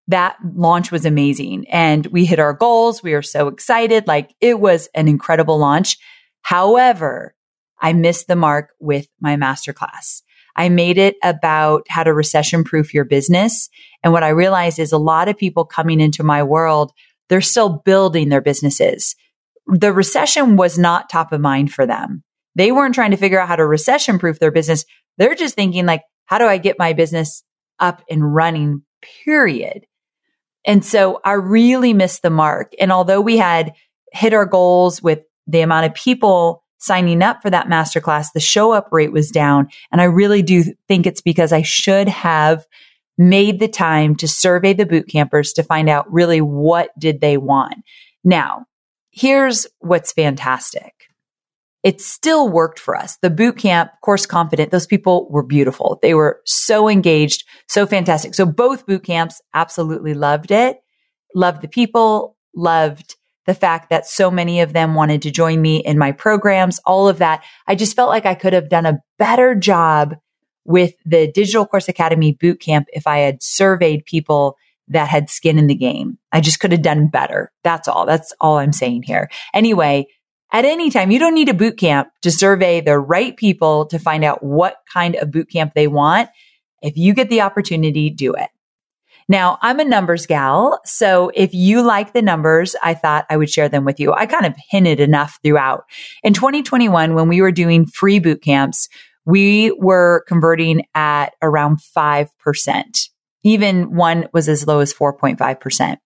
that 0.08 0.36
launch 0.54 0.92
was 0.92 1.06
amazing 1.06 1.66
and 1.68 2.06
we 2.06 2.24
hit 2.24 2.38
our 2.38 2.52
goals, 2.52 3.02
we 3.02 3.14
are 3.14 3.22
so 3.22 3.48
excited. 3.48 4.06
Like 4.06 4.34
it 4.40 4.60
was 4.60 4.88
an 4.94 5.08
incredible 5.08 5.58
launch. 5.58 5.96
However, 6.42 7.34
I 7.80 7.92
missed 7.92 8.28
the 8.28 8.36
mark 8.36 8.70
with 8.80 9.06
my 9.20 9.36
masterclass. 9.36 10.22
I 10.56 10.68
made 10.68 10.98
it 10.98 11.16
about 11.22 11.86
how 11.88 12.04
to 12.04 12.12
recession 12.12 12.64
proof 12.64 12.94
your 12.94 13.04
business. 13.04 13.68
And 14.02 14.12
what 14.12 14.22
I 14.22 14.28
realized 14.28 14.78
is 14.78 14.92
a 14.92 14.98
lot 14.98 15.28
of 15.28 15.36
people 15.36 15.64
coming 15.64 16.00
into 16.00 16.22
my 16.22 16.42
world, 16.42 16.92
they're 17.28 17.40
still 17.40 17.82
building 17.84 18.28
their 18.28 18.40
businesses. 18.40 19.16
The 19.66 19.92
recession 19.92 20.56
was 20.56 20.78
not 20.78 21.08
top 21.08 21.32
of 21.32 21.40
mind 21.40 21.72
for 21.72 21.86
them. 21.86 22.22
They 22.54 22.70
weren't 22.70 22.94
trying 22.94 23.10
to 23.10 23.16
figure 23.16 23.40
out 23.40 23.48
how 23.48 23.56
to 23.56 23.66
recession 23.66 24.18
proof 24.18 24.38
their 24.38 24.52
business. 24.52 24.84
They're 25.18 25.34
just 25.34 25.54
thinking 25.54 25.86
like, 25.86 26.02
how 26.26 26.38
do 26.38 26.44
I 26.44 26.58
get 26.58 26.78
my 26.78 26.92
business 26.92 27.42
up 27.80 28.02
and 28.08 28.34
running? 28.34 28.82
Period. 29.24 29.86
And 30.66 30.84
so 30.84 31.20
I 31.24 31.32
really 31.32 31.92
missed 31.92 32.22
the 32.22 32.30
mark. 32.30 32.72
And 32.78 32.90
although 32.90 33.20
we 33.20 33.36
had 33.36 33.72
hit 34.12 34.32
our 34.32 34.46
goals 34.46 35.02
with 35.02 35.20
the 35.46 35.60
amount 35.60 35.86
of 35.86 35.94
people 35.94 36.62
signing 36.78 37.22
up 37.22 37.42
for 37.42 37.50
that 37.50 37.68
masterclass, 37.68 38.28
the 38.32 38.40
show 38.40 38.72
up 38.72 38.88
rate 38.92 39.12
was 39.12 39.30
down. 39.30 39.68
And 39.90 40.00
I 40.00 40.04
really 40.04 40.42
do 40.42 40.64
think 40.88 41.06
it's 41.06 41.22
because 41.22 41.52
I 41.52 41.62
should 41.62 42.08
have 42.08 42.66
made 43.16 43.60
the 43.60 43.68
time 43.68 44.16
to 44.16 44.28
survey 44.28 44.72
the 44.72 44.86
boot 44.86 45.08
campers 45.08 45.52
to 45.54 45.62
find 45.62 45.88
out 45.88 46.12
really 46.12 46.40
what 46.40 46.90
did 46.98 47.20
they 47.20 47.36
want. 47.36 47.76
Now, 48.24 48.66
here's 49.10 49.66
what's 49.78 50.12
fantastic. 50.12 50.92
It 51.84 52.00
still 52.00 52.48
worked 52.48 52.80
for 52.80 52.96
us. 52.96 53.18
The 53.18 53.30
boot 53.30 53.58
camp, 53.58 53.92
course 54.02 54.24
confident, 54.24 54.70
those 54.70 54.86
people 54.86 55.28
were 55.30 55.42
beautiful. 55.42 55.98
They 56.02 56.14
were 56.14 56.40
so 56.46 56.88
engaged, 56.88 57.44
so 57.68 57.86
fantastic. 57.86 58.34
So 58.34 58.46
both 58.46 58.86
boot 58.86 59.04
camps 59.04 59.40
absolutely 59.52 60.14
loved 60.14 60.50
it, 60.50 60.78
loved 61.34 61.60
the 61.60 61.68
people, 61.68 62.36
loved 62.56 63.16
the 63.46 63.54
fact 63.54 63.90
that 63.90 64.06
so 64.06 64.30
many 64.30 64.60
of 64.60 64.72
them 64.72 64.94
wanted 64.94 65.20
to 65.22 65.30
join 65.30 65.60
me 65.60 65.76
in 65.76 65.98
my 65.98 66.10
programs, 66.10 66.80
all 66.86 67.06
of 67.06 67.18
that. 67.18 67.44
I 67.66 67.74
just 67.74 67.94
felt 67.94 68.08
like 68.08 68.24
I 68.24 68.34
could 68.34 68.54
have 68.54 68.70
done 68.70 68.86
a 68.86 69.00
better 69.18 69.54
job 69.54 70.16
with 70.64 70.94
the 71.04 71.30
Digital 71.30 71.66
Course 71.66 71.88
Academy 71.88 72.32
boot 72.32 72.60
camp 72.60 72.86
if 72.94 73.06
I 73.06 73.18
had 73.18 73.42
surveyed 73.42 74.06
people 74.06 74.56
that 74.88 75.08
had 75.08 75.30
skin 75.30 75.58
in 75.58 75.66
the 75.66 75.74
game. 75.74 76.18
I 76.32 76.40
just 76.40 76.60
could 76.60 76.72
have 76.72 76.82
done 76.82 77.08
better. 77.08 77.52
That's 77.62 77.88
all. 77.88 78.06
That's 78.06 78.32
all 78.40 78.58
I'm 78.58 78.72
saying 78.72 79.02
here. 79.02 79.30
Anyway, 79.52 80.06
at 80.54 80.64
any 80.64 80.88
time, 80.88 81.10
you 81.10 81.18
don't 81.18 81.34
need 81.34 81.48
a 81.48 81.54
boot 81.54 81.76
camp 81.76 82.10
to 82.22 82.30
survey 82.30 82.80
the 82.80 82.96
right 82.96 83.36
people 83.36 83.86
to 83.86 83.98
find 83.98 84.22
out 84.22 84.40
what 84.40 84.76
kind 84.90 85.16
of 85.16 85.32
boot 85.32 85.50
camp 85.50 85.72
they 85.74 85.88
want. 85.88 86.30
If 86.80 86.96
you 86.96 87.12
get 87.12 87.28
the 87.28 87.40
opportunity, 87.40 88.08
do 88.08 88.34
it. 88.34 88.50
Now, 89.28 89.58
I'm 89.62 89.80
a 89.80 89.84
numbers 89.84 90.26
gal. 90.26 90.78
So 90.84 91.32
if 91.34 91.52
you 91.54 91.82
like 91.82 92.12
the 92.12 92.22
numbers, 92.22 92.76
I 92.84 92.94
thought 92.94 93.26
I 93.28 93.36
would 93.36 93.50
share 93.50 93.68
them 93.68 93.84
with 93.84 93.98
you. 93.98 94.12
I 94.12 94.26
kind 94.26 94.46
of 94.46 94.54
hinted 94.70 95.00
enough 95.00 95.40
throughout. 95.42 95.86
In 96.22 96.34
2021, 96.34 97.14
when 97.14 97.28
we 97.28 97.40
were 97.40 97.50
doing 97.50 97.84
free 97.84 98.20
boot 98.20 98.40
camps, 98.40 98.88
we 99.24 99.72
were 99.72 100.24
converting 100.28 100.84
at 100.94 101.34
around 101.42 101.78
5%. 101.78 103.08
Even 103.42 103.96
one 103.96 104.28
was 104.32 104.48
as 104.48 104.68
low 104.68 104.78
as 104.78 104.94
4.5%. 104.94 105.96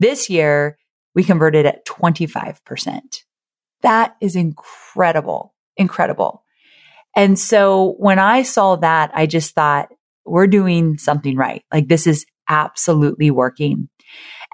This 0.00 0.28
year, 0.28 0.78
we 1.14 1.22
converted 1.22 1.64
at 1.64 1.86
25%. 1.86 3.22
That 3.84 4.16
is 4.20 4.34
incredible, 4.34 5.54
incredible. 5.76 6.42
And 7.14 7.38
so 7.38 7.94
when 7.98 8.18
I 8.18 8.42
saw 8.42 8.74
that, 8.76 9.12
I 9.14 9.26
just 9.26 9.54
thought, 9.54 9.88
we're 10.26 10.46
doing 10.46 10.96
something 10.98 11.36
right. 11.36 11.62
Like 11.72 11.88
this 11.88 12.06
is 12.06 12.24
absolutely 12.48 13.30
working. 13.30 13.88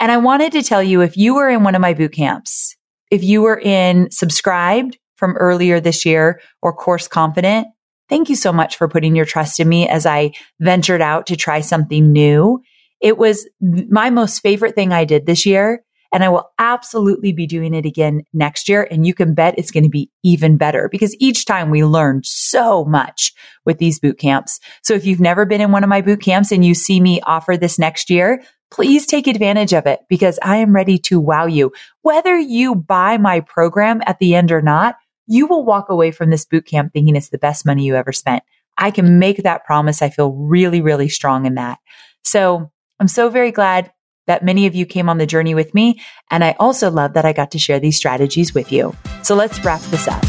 And 0.00 0.10
I 0.10 0.16
wanted 0.16 0.52
to 0.52 0.62
tell 0.62 0.82
you 0.82 1.00
if 1.00 1.16
you 1.16 1.34
were 1.34 1.48
in 1.48 1.62
one 1.62 1.74
of 1.74 1.80
my 1.80 1.94
boot 1.94 2.12
camps, 2.12 2.76
if 3.10 3.22
you 3.22 3.42
were 3.42 3.58
in 3.58 4.10
subscribed 4.10 4.98
from 5.16 5.36
earlier 5.36 5.80
this 5.80 6.04
year 6.04 6.40
or 6.62 6.72
course 6.72 7.06
confident, 7.06 7.68
thank 8.08 8.28
you 8.28 8.36
so 8.36 8.52
much 8.52 8.76
for 8.76 8.88
putting 8.88 9.14
your 9.14 9.26
trust 9.26 9.60
in 9.60 9.68
me 9.68 9.88
as 9.88 10.06
I 10.06 10.32
ventured 10.58 11.02
out 11.02 11.26
to 11.26 11.36
try 11.36 11.60
something 11.60 12.10
new. 12.10 12.60
It 13.00 13.16
was 13.18 13.48
my 13.60 14.10
most 14.10 14.40
favorite 14.40 14.74
thing 14.74 14.92
I 14.92 15.04
did 15.04 15.26
this 15.26 15.46
year. 15.46 15.84
And 16.12 16.24
I 16.24 16.28
will 16.28 16.50
absolutely 16.58 17.32
be 17.32 17.46
doing 17.46 17.72
it 17.72 17.86
again 17.86 18.22
next 18.32 18.68
year. 18.68 18.86
And 18.90 19.06
you 19.06 19.14
can 19.14 19.34
bet 19.34 19.54
it's 19.56 19.70
going 19.70 19.84
to 19.84 19.90
be 19.90 20.10
even 20.22 20.56
better 20.56 20.88
because 20.90 21.16
each 21.20 21.44
time 21.44 21.70
we 21.70 21.84
learn 21.84 22.22
so 22.24 22.84
much 22.84 23.32
with 23.64 23.78
these 23.78 24.00
boot 24.00 24.18
camps. 24.18 24.58
So 24.82 24.94
if 24.94 25.06
you've 25.06 25.20
never 25.20 25.46
been 25.46 25.60
in 25.60 25.72
one 25.72 25.84
of 25.84 25.90
my 25.90 26.00
boot 26.00 26.20
camps 26.20 26.50
and 26.50 26.64
you 26.64 26.74
see 26.74 27.00
me 27.00 27.20
offer 27.22 27.56
this 27.56 27.78
next 27.78 28.10
year, 28.10 28.42
please 28.70 29.06
take 29.06 29.26
advantage 29.26 29.72
of 29.72 29.86
it 29.86 30.00
because 30.08 30.38
I 30.42 30.56
am 30.56 30.74
ready 30.74 30.98
to 30.98 31.20
wow 31.20 31.46
you. 31.46 31.72
Whether 32.02 32.38
you 32.38 32.74
buy 32.74 33.18
my 33.18 33.40
program 33.40 34.00
at 34.06 34.18
the 34.18 34.34
end 34.34 34.52
or 34.52 34.62
not, 34.62 34.96
you 35.26 35.46
will 35.46 35.64
walk 35.64 35.88
away 35.90 36.10
from 36.10 36.30
this 36.30 36.44
boot 36.44 36.66
camp 36.66 36.92
thinking 36.92 37.14
it's 37.14 37.28
the 37.28 37.38
best 37.38 37.64
money 37.64 37.84
you 37.84 37.94
ever 37.94 38.12
spent. 38.12 38.42
I 38.78 38.90
can 38.90 39.18
make 39.18 39.42
that 39.42 39.64
promise. 39.64 40.02
I 40.02 40.10
feel 40.10 40.32
really, 40.32 40.80
really 40.80 41.08
strong 41.08 41.46
in 41.46 41.54
that. 41.54 41.78
So 42.24 42.70
I'm 42.98 43.08
so 43.08 43.28
very 43.28 43.52
glad 43.52 43.92
that 44.30 44.44
many 44.44 44.68
of 44.68 44.76
you 44.76 44.86
came 44.86 45.08
on 45.08 45.18
the 45.18 45.26
journey 45.26 45.56
with 45.56 45.74
me. 45.74 46.00
And 46.30 46.44
I 46.44 46.54
also 46.60 46.88
love 46.88 47.14
that 47.14 47.24
I 47.24 47.32
got 47.32 47.50
to 47.50 47.58
share 47.58 47.80
these 47.80 47.96
strategies 47.96 48.54
with 48.54 48.70
you. 48.70 48.94
So 49.24 49.34
let's 49.34 49.58
wrap 49.64 49.80
this 49.90 50.06
up. 50.06 50.24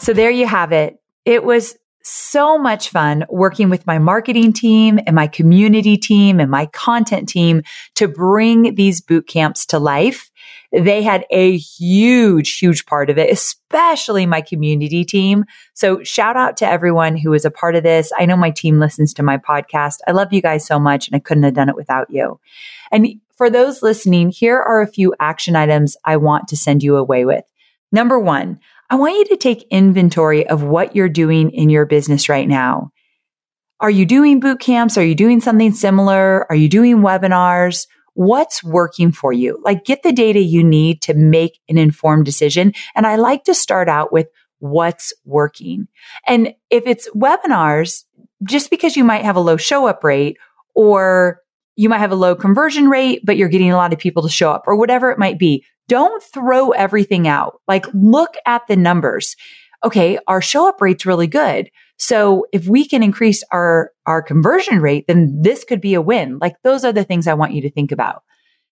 So 0.00 0.12
there 0.12 0.30
you 0.30 0.48
have 0.48 0.72
it. 0.72 0.96
It 1.24 1.44
was 1.44 1.76
so 2.04 2.58
much 2.58 2.90
fun 2.90 3.24
working 3.28 3.70
with 3.70 3.86
my 3.86 3.98
marketing 3.98 4.52
team 4.52 5.00
and 5.06 5.16
my 5.16 5.26
community 5.26 5.96
team 5.96 6.38
and 6.38 6.50
my 6.50 6.66
content 6.66 7.28
team 7.28 7.62
to 7.94 8.06
bring 8.06 8.74
these 8.74 9.00
boot 9.00 9.26
camps 9.26 9.64
to 9.66 9.78
life. 9.78 10.30
They 10.70 11.02
had 11.02 11.24
a 11.30 11.56
huge, 11.56 12.58
huge 12.58 12.84
part 12.84 13.08
of 13.08 13.16
it, 13.16 13.30
especially 13.30 14.26
my 14.26 14.40
community 14.40 15.04
team. 15.04 15.44
So 15.72 16.02
shout 16.02 16.36
out 16.36 16.56
to 16.58 16.66
everyone 16.68 17.16
who 17.16 17.30
was 17.30 17.44
a 17.44 17.50
part 17.50 17.74
of 17.74 17.84
this. 17.84 18.12
I 18.18 18.26
know 18.26 18.36
my 18.36 18.50
team 18.50 18.78
listens 18.78 19.14
to 19.14 19.22
my 19.22 19.38
podcast. 19.38 19.98
I 20.06 20.12
love 20.12 20.32
you 20.32 20.42
guys 20.42 20.66
so 20.66 20.78
much 20.78 21.08
and 21.08 21.16
I 21.16 21.20
couldn't 21.20 21.44
have 21.44 21.54
done 21.54 21.68
it 21.68 21.76
without 21.76 22.10
you. 22.10 22.38
And 22.92 23.20
for 23.36 23.48
those 23.48 23.82
listening, 23.82 24.30
here 24.30 24.60
are 24.60 24.82
a 24.82 24.86
few 24.86 25.14
action 25.20 25.56
items 25.56 25.96
I 26.04 26.16
want 26.16 26.48
to 26.48 26.56
send 26.56 26.82
you 26.82 26.96
away 26.96 27.24
with. 27.24 27.44
Number 27.92 28.18
one, 28.18 28.58
I 28.90 28.96
want 28.96 29.14
you 29.14 29.24
to 29.26 29.36
take 29.36 29.66
inventory 29.70 30.46
of 30.46 30.62
what 30.62 30.94
you're 30.94 31.08
doing 31.08 31.50
in 31.50 31.70
your 31.70 31.86
business 31.86 32.28
right 32.28 32.48
now. 32.48 32.90
Are 33.80 33.90
you 33.90 34.06
doing 34.06 34.40
boot 34.40 34.60
camps? 34.60 34.96
Are 34.96 35.04
you 35.04 35.14
doing 35.14 35.40
something 35.40 35.72
similar? 35.72 36.46
Are 36.50 36.56
you 36.56 36.68
doing 36.68 36.98
webinars? 36.98 37.86
what's 38.14 38.62
working 38.64 39.12
for 39.12 39.32
you. 39.32 39.60
Like 39.62 39.84
get 39.84 40.02
the 40.02 40.12
data 40.12 40.40
you 40.40 40.64
need 40.64 41.02
to 41.02 41.14
make 41.14 41.60
an 41.68 41.78
informed 41.78 42.24
decision. 42.24 42.72
And 42.94 43.06
I 43.06 43.16
like 43.16 43.44
to 43.44 43.54
start 43.54 43.88
out 43.88 44.12
with 44.12 44.28
what's 44.60 45.12
working. 45.24 45.88
And 46.26 46.54
if 46.70 46.86
it's 46.86 47.08
webinars, 47.10 48.04
just 48.44 48.70
because 48.70 48.96
you 48.96 49.04
might 49.04 49.24
have 49.24 49.36
a 49.36 49.40
low 49.40 49.56
show 49.56 49.86
up 49.86 50.02
rate 50.02 50.38
or 50.74 51.40
you 51.76 51.88
might 51.88 51.98
have 51.98 52.12
a 52.12 52.16
low 52.16 52.36
conversion 52.36 52.88
rate, 52.88 53.20
but 53.24 53.36
you're 53.36 53.48
getting 53.48 53.72
a 53.72 53.76
lot 53.76 53.92
of 53.92 53.98
people 53.98 54.22
to 54.22 54.28
show 54.28 54.52
up 54.52 54.64
or 54.66 54.76
whatever 54.76 55.10
it 55.10 55.18
might 55.18 55.38
be. 55.38 55.64
Don't 55.88 56.22
throw 56.22 56.70
everything 56.70 57.28
out. 57.28 57.60
Like 57.68 57.86
look 57.92 58.34
at 58.46 58.66
the 58.66 58.76
numbers. 58.76 59.36
Okay. 59.84 60.18
Our 60.26 60.40
show 60.40 60.68
up 60.68 60.80
rate's 60.80 61.04
really 61.06 61.26
good. 61.26 61.70
So 61.98 62.46
if 62.52 62.66
we 62.66 62.88
can 62.88 63.02
increase 63.02 63.44
our, 63.52 63.92
our 64.06 64.22
conversion 64.22 64.80
rate, 64.80 65.04
then 65.06 65.42
this 65.42 65.64
could 65.64 65.80
be 65.80 65.94
a 65.94 66.02
win. 66.02 66.38
Like 66.40 66.56
those 66.64 66.84
are 66.84 66.92
the 66.92 67.04
things 67.04 67.26
I 67.26 67.34
want 67.34 67.52
you 67.52 67.62
to 67.62 67.70
think 67.70 67.92
about. 67.92 68.22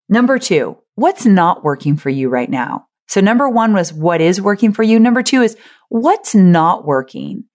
Number 0.08 0.40
two, 0.40 0.78
what's 0.96 1.26
not 1.26 1.64
working 1.64 1.98
for 1.98 2.10
you 2.10 2.30
right 2.30 2.50
now? 2.50 2.86
So 3.08 3.22
number 3.22 3.50
one 3.50 3.74
was 3.74 3.92
what 3.92 4.22
is 4.22 4.40
working 4.40 4.72
for 4.72 4.84
you. 4.84 5.00
Number 5.00 5.24
two 5.24 5.42
is 5.42 5.58
what's 5.90 6.36
not 6.36 6.86
working. 6.86 7.46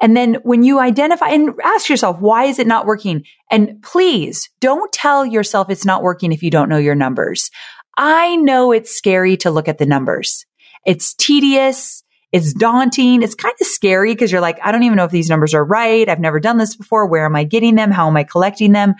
And 0.00 0.16
then 0.16 0.34
when 0.42 0.64
you 0.64 0.80
identify 0.80 1.28
and 1.28 1.54
ask 1.64 1.88
yourself, 1.88 2.20
why 2.20 2.44
is 2.44 2.58
it 2.58 2.66
not 2.66 2.86
working? 2.86 3.24
And 3.50 3.80
please 3.82 4.50
don't 4.60 4.92
tell 4.92 5.24
yourself 5.24 5.70
it's 5.70 5.84
not 5.84 6.02
working 6.02 6.32
if 6.32 6.42
you 6.42 6.50
don't 6.50 6.68
know 6.68 6.76
your 6.76 6.94
numbers. 6.94 7.50
I 7.96 8.36
know 8.36 8.72
it's 8.72 8.94
scary 8.94 9.36
to 9.38 9.50
look 9.50 9.68
at 9.68 9.78
the 9.78 9.86
numbers. 9.86 10.46
It's 10.86 11.14
tedious. 11.14 12.02
It's 12.32 12.54
daunting. 12.54 13.22
It's 13.22 13.34
kind 13.34 13.54
of 13.60 13.66
scary 13.66 14.12
because 14.14 14.32
you're 14.32 14.40
like, 14.40 14.58
I 14.62 14.72
don't 14.72 14.84
even 14.84 14.96
know 14.96 15.04
if 15.04 15.10
these 15.10 15.28
numbers 15.28 15.54
are 15.54 15.64
right. 15.64 16.08
I've 16.08 16.20
never 16.20 16.40
done 16.40 16.56
this 16.56 16.74
before. 16.74 17.06
Where 17.06 17.26
am 17.26 17.36
I 17.36 17.44
getting 17.44 17.74
them? 17.74 17.90
How 17.90 18.08
am 18.08 18.16
I 18.16 18.24
collecting 18.24 18.72
them? 18.72 18.94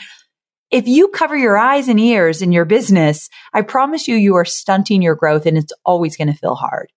if 0.72 0.88
you 0.88 1.08
cover 1.08 1.36
your 1.36 1.58
eyes 1.58 1.86
and 1.86 2.00
ears 2.00 2.40
in 2.40 2.50
your 2.50 2.64
business, 2.64 3.28
I 3.52 3.60
promise 3.60 4.08
you, 4.08 4.16
you 4.16 4.36
are 4.36 4.46
stunting 4.46 5.02
your 5.02 5.14
growth 5.14 5.44
and 5.44 5.58
it's 5.58 5.72
always 5.84 6.16
going 6.16 6.28
to 6.28 6.38
feel 6.38 6.54
hard. 6.54 6.90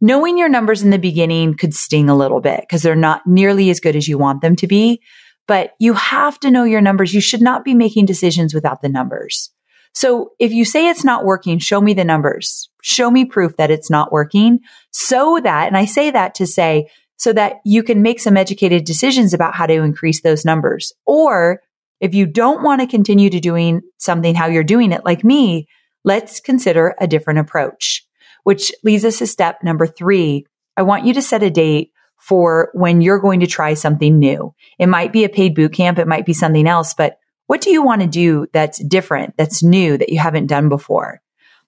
Knowing 0.00 0.38
your 0.38 0.48
numbers 0.48 0.82
in 0.82 0.88
the 0.88 0.98
beginning 0.98 1.54
could 1.54 1.74
sting 1.74 2.08
a 2.08 2.16
little 2.16 2.40
bit 2.40 2.62
because 2.62 2.82
they're 2.82 2.96
not 2.96 3.26
nearly 3.26 3.68
as 3.68 3.80
good 3.80 3.96
as 3.96 4.08
you 4.08 4.16
want 4.16 4.40
them 4.40 4.56
to 4.56 4.66
be, 4.66 5.02
but 5.46 5.72
you 5.78 5.92
have 5.92 6.40
to 6.40 6.50
know 6.50 6.64
your 6.64 6.80
numbers. 6.80 7.12
You 7.12 7.20
should 7.20 7.42
not 7.42 7.64
be 7.64 7.74
making 7.74 8.06
decisions 8.06 8.54
without 8.54 8.80
the 8.80 8.88
numbers. 8.88 9.50
So 9.92 10.30
if 10.38 10.52
you 10.52 10.64
say 10.64 10.88
it's 10.88 11.04
not 11.04 11.24
working, 11.24 11.58
show 11.58 11.80
me 11.80 11.94
the 11.94 12.04
numbers. 12.04 12.68
Show 12.82 13.10
me 13.10 13.24
proof 13.24 13.56
that 13.56 13.70
it's 13.70 13.90
not 13.90 14.12
working 14.12 14.60
so 14.90 15.40
that, 15.42 15.66
and 15.66 15.76
I 15.76 15.84
say 15.84 16.10
that 16.10 16.34
to 16.36 16.46
say, 16.46 16.88
so 17.16 17.32
that 17.34 17.56
you 17.66 17.82
can 17.82 18.00
make 18.00 18.18
some 18.18 18.36
educated 18.36 18.84
decisions 18.84 19.34
about 19.34 19.54
how 19.54 19.66
to 19.66 19.82
increase 19.82 20.22
those 20.22 20.44
numbers. 20.44 20.92
Or 21.04 21.60
if 22.00 22.14
you 22.14 22.24
don't 22.24 22.62
want 22.62 22.80
to 22.80 22.86
continue 22.86 23.28
to 23.28 23.40
doing 23.40 23.82
something 23.98 24.34
how 24.34 24.46
you're 24.46 24.64
doing 24.64 24.92
it 24.92 25.04
like 25.04 25.22
me, 25.22 25.68
let's 26.02 26.40
consider 26.40 26.94
a 26.98 27.06
different 27.06 27.40
approach, 27.40 28.06
which 28.44 28.72
leads 28.82 29.04
us 29.04 29.18
to 29.18 29.26
step 29.26 29.62
number 29.62 29.86
three. 29.86 30.46
I 30.78 30.82
want 30.82 31.04
you 31.04 31.12
to 31.12 31.22
set 31.22 31.42
a 31.42 31.50
date 31.50 31.92
for 32.16 32.70
when 32.72 33.02
you're 33.02 33.18
going 33.18 33.40
to 33.40 33.46
try 33.46 33.74
something 33.74 34.18
new. 34.18 34.54
It 34.78 34.86
might 34.86 35.12
be 35.12 35.24
a 35.24 35.28
paid 35.28 35.54
boot 35.54 35.74
camp. 35.74 35.98
It 35.98 36.08
might 36.08 36.24
be 36.24 36.32
something 36.32 36.66
else, 36.66 36.94
but 36.94 37.18
what 37.50 37.62
do 37.62 37.70
you 37.70 37.82
want 37.82 38.00
to 38.00 38.06
do 38.06 38.46
that's 38.52 38.78
different, 38.84 39.34
that's 39.36 39.60
new, 39.60 39.98
that 39.98 40.10
you 40.10 40.20
haven't 40.20 40.46
done 40.46 40.68
before? 40.68 41.20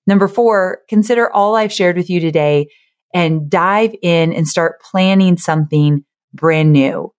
Number 0.07 0.29
four, 0.29 0.83
consider 0.89 1.29
all 1.33 1.57
I've 1.57 1.73
shared 1.73 1.97
with 1.97 2.09
you 2.09 2.21
today 2.21 2.69
and 3.13 3.51
dive 3.51 3.93
in 4.01 4.33
and 4.33 4.47
start 4.47 4.81
planning 4.81 5.37
something 5.37 6.05
brand 6.33 6.73
new 6.73 7.13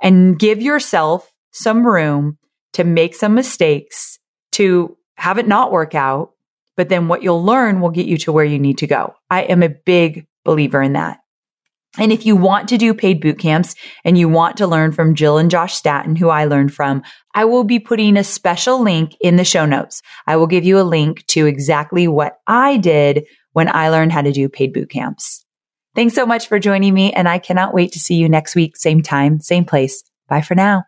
and 0.00 0.38
give 0.38 0.62
yourself 0.62 1.30
some 1.52 1.86
room 1.86 2.38
to 2.72 2.84
make 2.84 3.14
some 3.14 3.34
mistakes, 3.34 4.18
to 4.52 4.96
have 5.18 5.36
it 5.36 5.46
not 5.46 5.70
work 5.70 5.94
out. 5.94 6.30
But 6.74 6.88
then 6.88 7.08
what 7.08 7.22
you'll 7.22 7.44
learn 7.44 7.82
will 7.82 7.90
get 7.90 8.06
you 8.06 8.16
to 8.16 8.32
where 8.32 8.46
you 8.46 8.58
need 8.58 8.78
to 8.78 8.86
go. 8.86 9.14
I 9.28 9.42
am 9.42 9.62
a 9.62 9.68
big 9.68 10.26
believer 10.42 10.80
in 10.80 10.94
that. 10.94 11.18
And 11.98 12.12
if 12.12 12.26
you 12.26 12.36
want 12.36 12.68
to 12.68 12.78
do 12.78 12.92
paid 12.94 13.20
boot 13.20 13.38
camps 13.38 13.74
and 14.04 14.18
you 14.18 14.28
want 14.28 14.56
to 14.58 14.66
learn 14.66 14.92
from 14.92 15.14
Jill 15.14 15.38
and 15.38 15.50
Josh 15.50 15.74
Stanton, 15.74 16.16
who 16.16 16.28
I 16.28 16.44
learned 16.44 16.74
from, 16.74 17.02
I 17.34 17.44
will 17.44 17.64
be 17.64 17.78
putting 17.78 18.16
a 18.16 18.24
special 18.24 18.82
link 18.82 19.12
in 19.20 19.36
the 19.36 19.44
show 19.44 19.66
notes. 19.66 20.02
I 20.26 20.36
will 20.36 20.46
give 20.46 20.64
you 20.64 20.78
a 20.78 20.82
link 20.82 21.24
to 21.28 21.46
exactly 21.46 22.06
what 22.08 22.38
I 22.46 22.76
did 22.76 23.26
when 23.52 23.68
I 23.68 23.88
learned 23.88 24.12
how 24.12 24.22
to 24.22 24.32
do 24.32 24.48
paid 24.48 24.72
boot 24.72 24.90
camps. 24.90 25.44
Thanks 25.94 26.14
so 26.14 26.26
much 26.26 26.46
for 26.46 26.58
joining 26.58 26.92
me. 26.92 27.12
And 27.12 27.28
I 27.28 27.38
cannot 27.38 27.72
wait 27.72 27.92
to 27.92 27.98
see 27.98 28.16
you 28.16 28.28
next 28.28 28.54
week. 28.54 28.76
Same 28.76 29.00
time, 29.00 29.40
same 29.40 29.64
place. 29.64 30.02
Bye 30.28 30.42
for 30.42 30.54
now. 30.54 30.84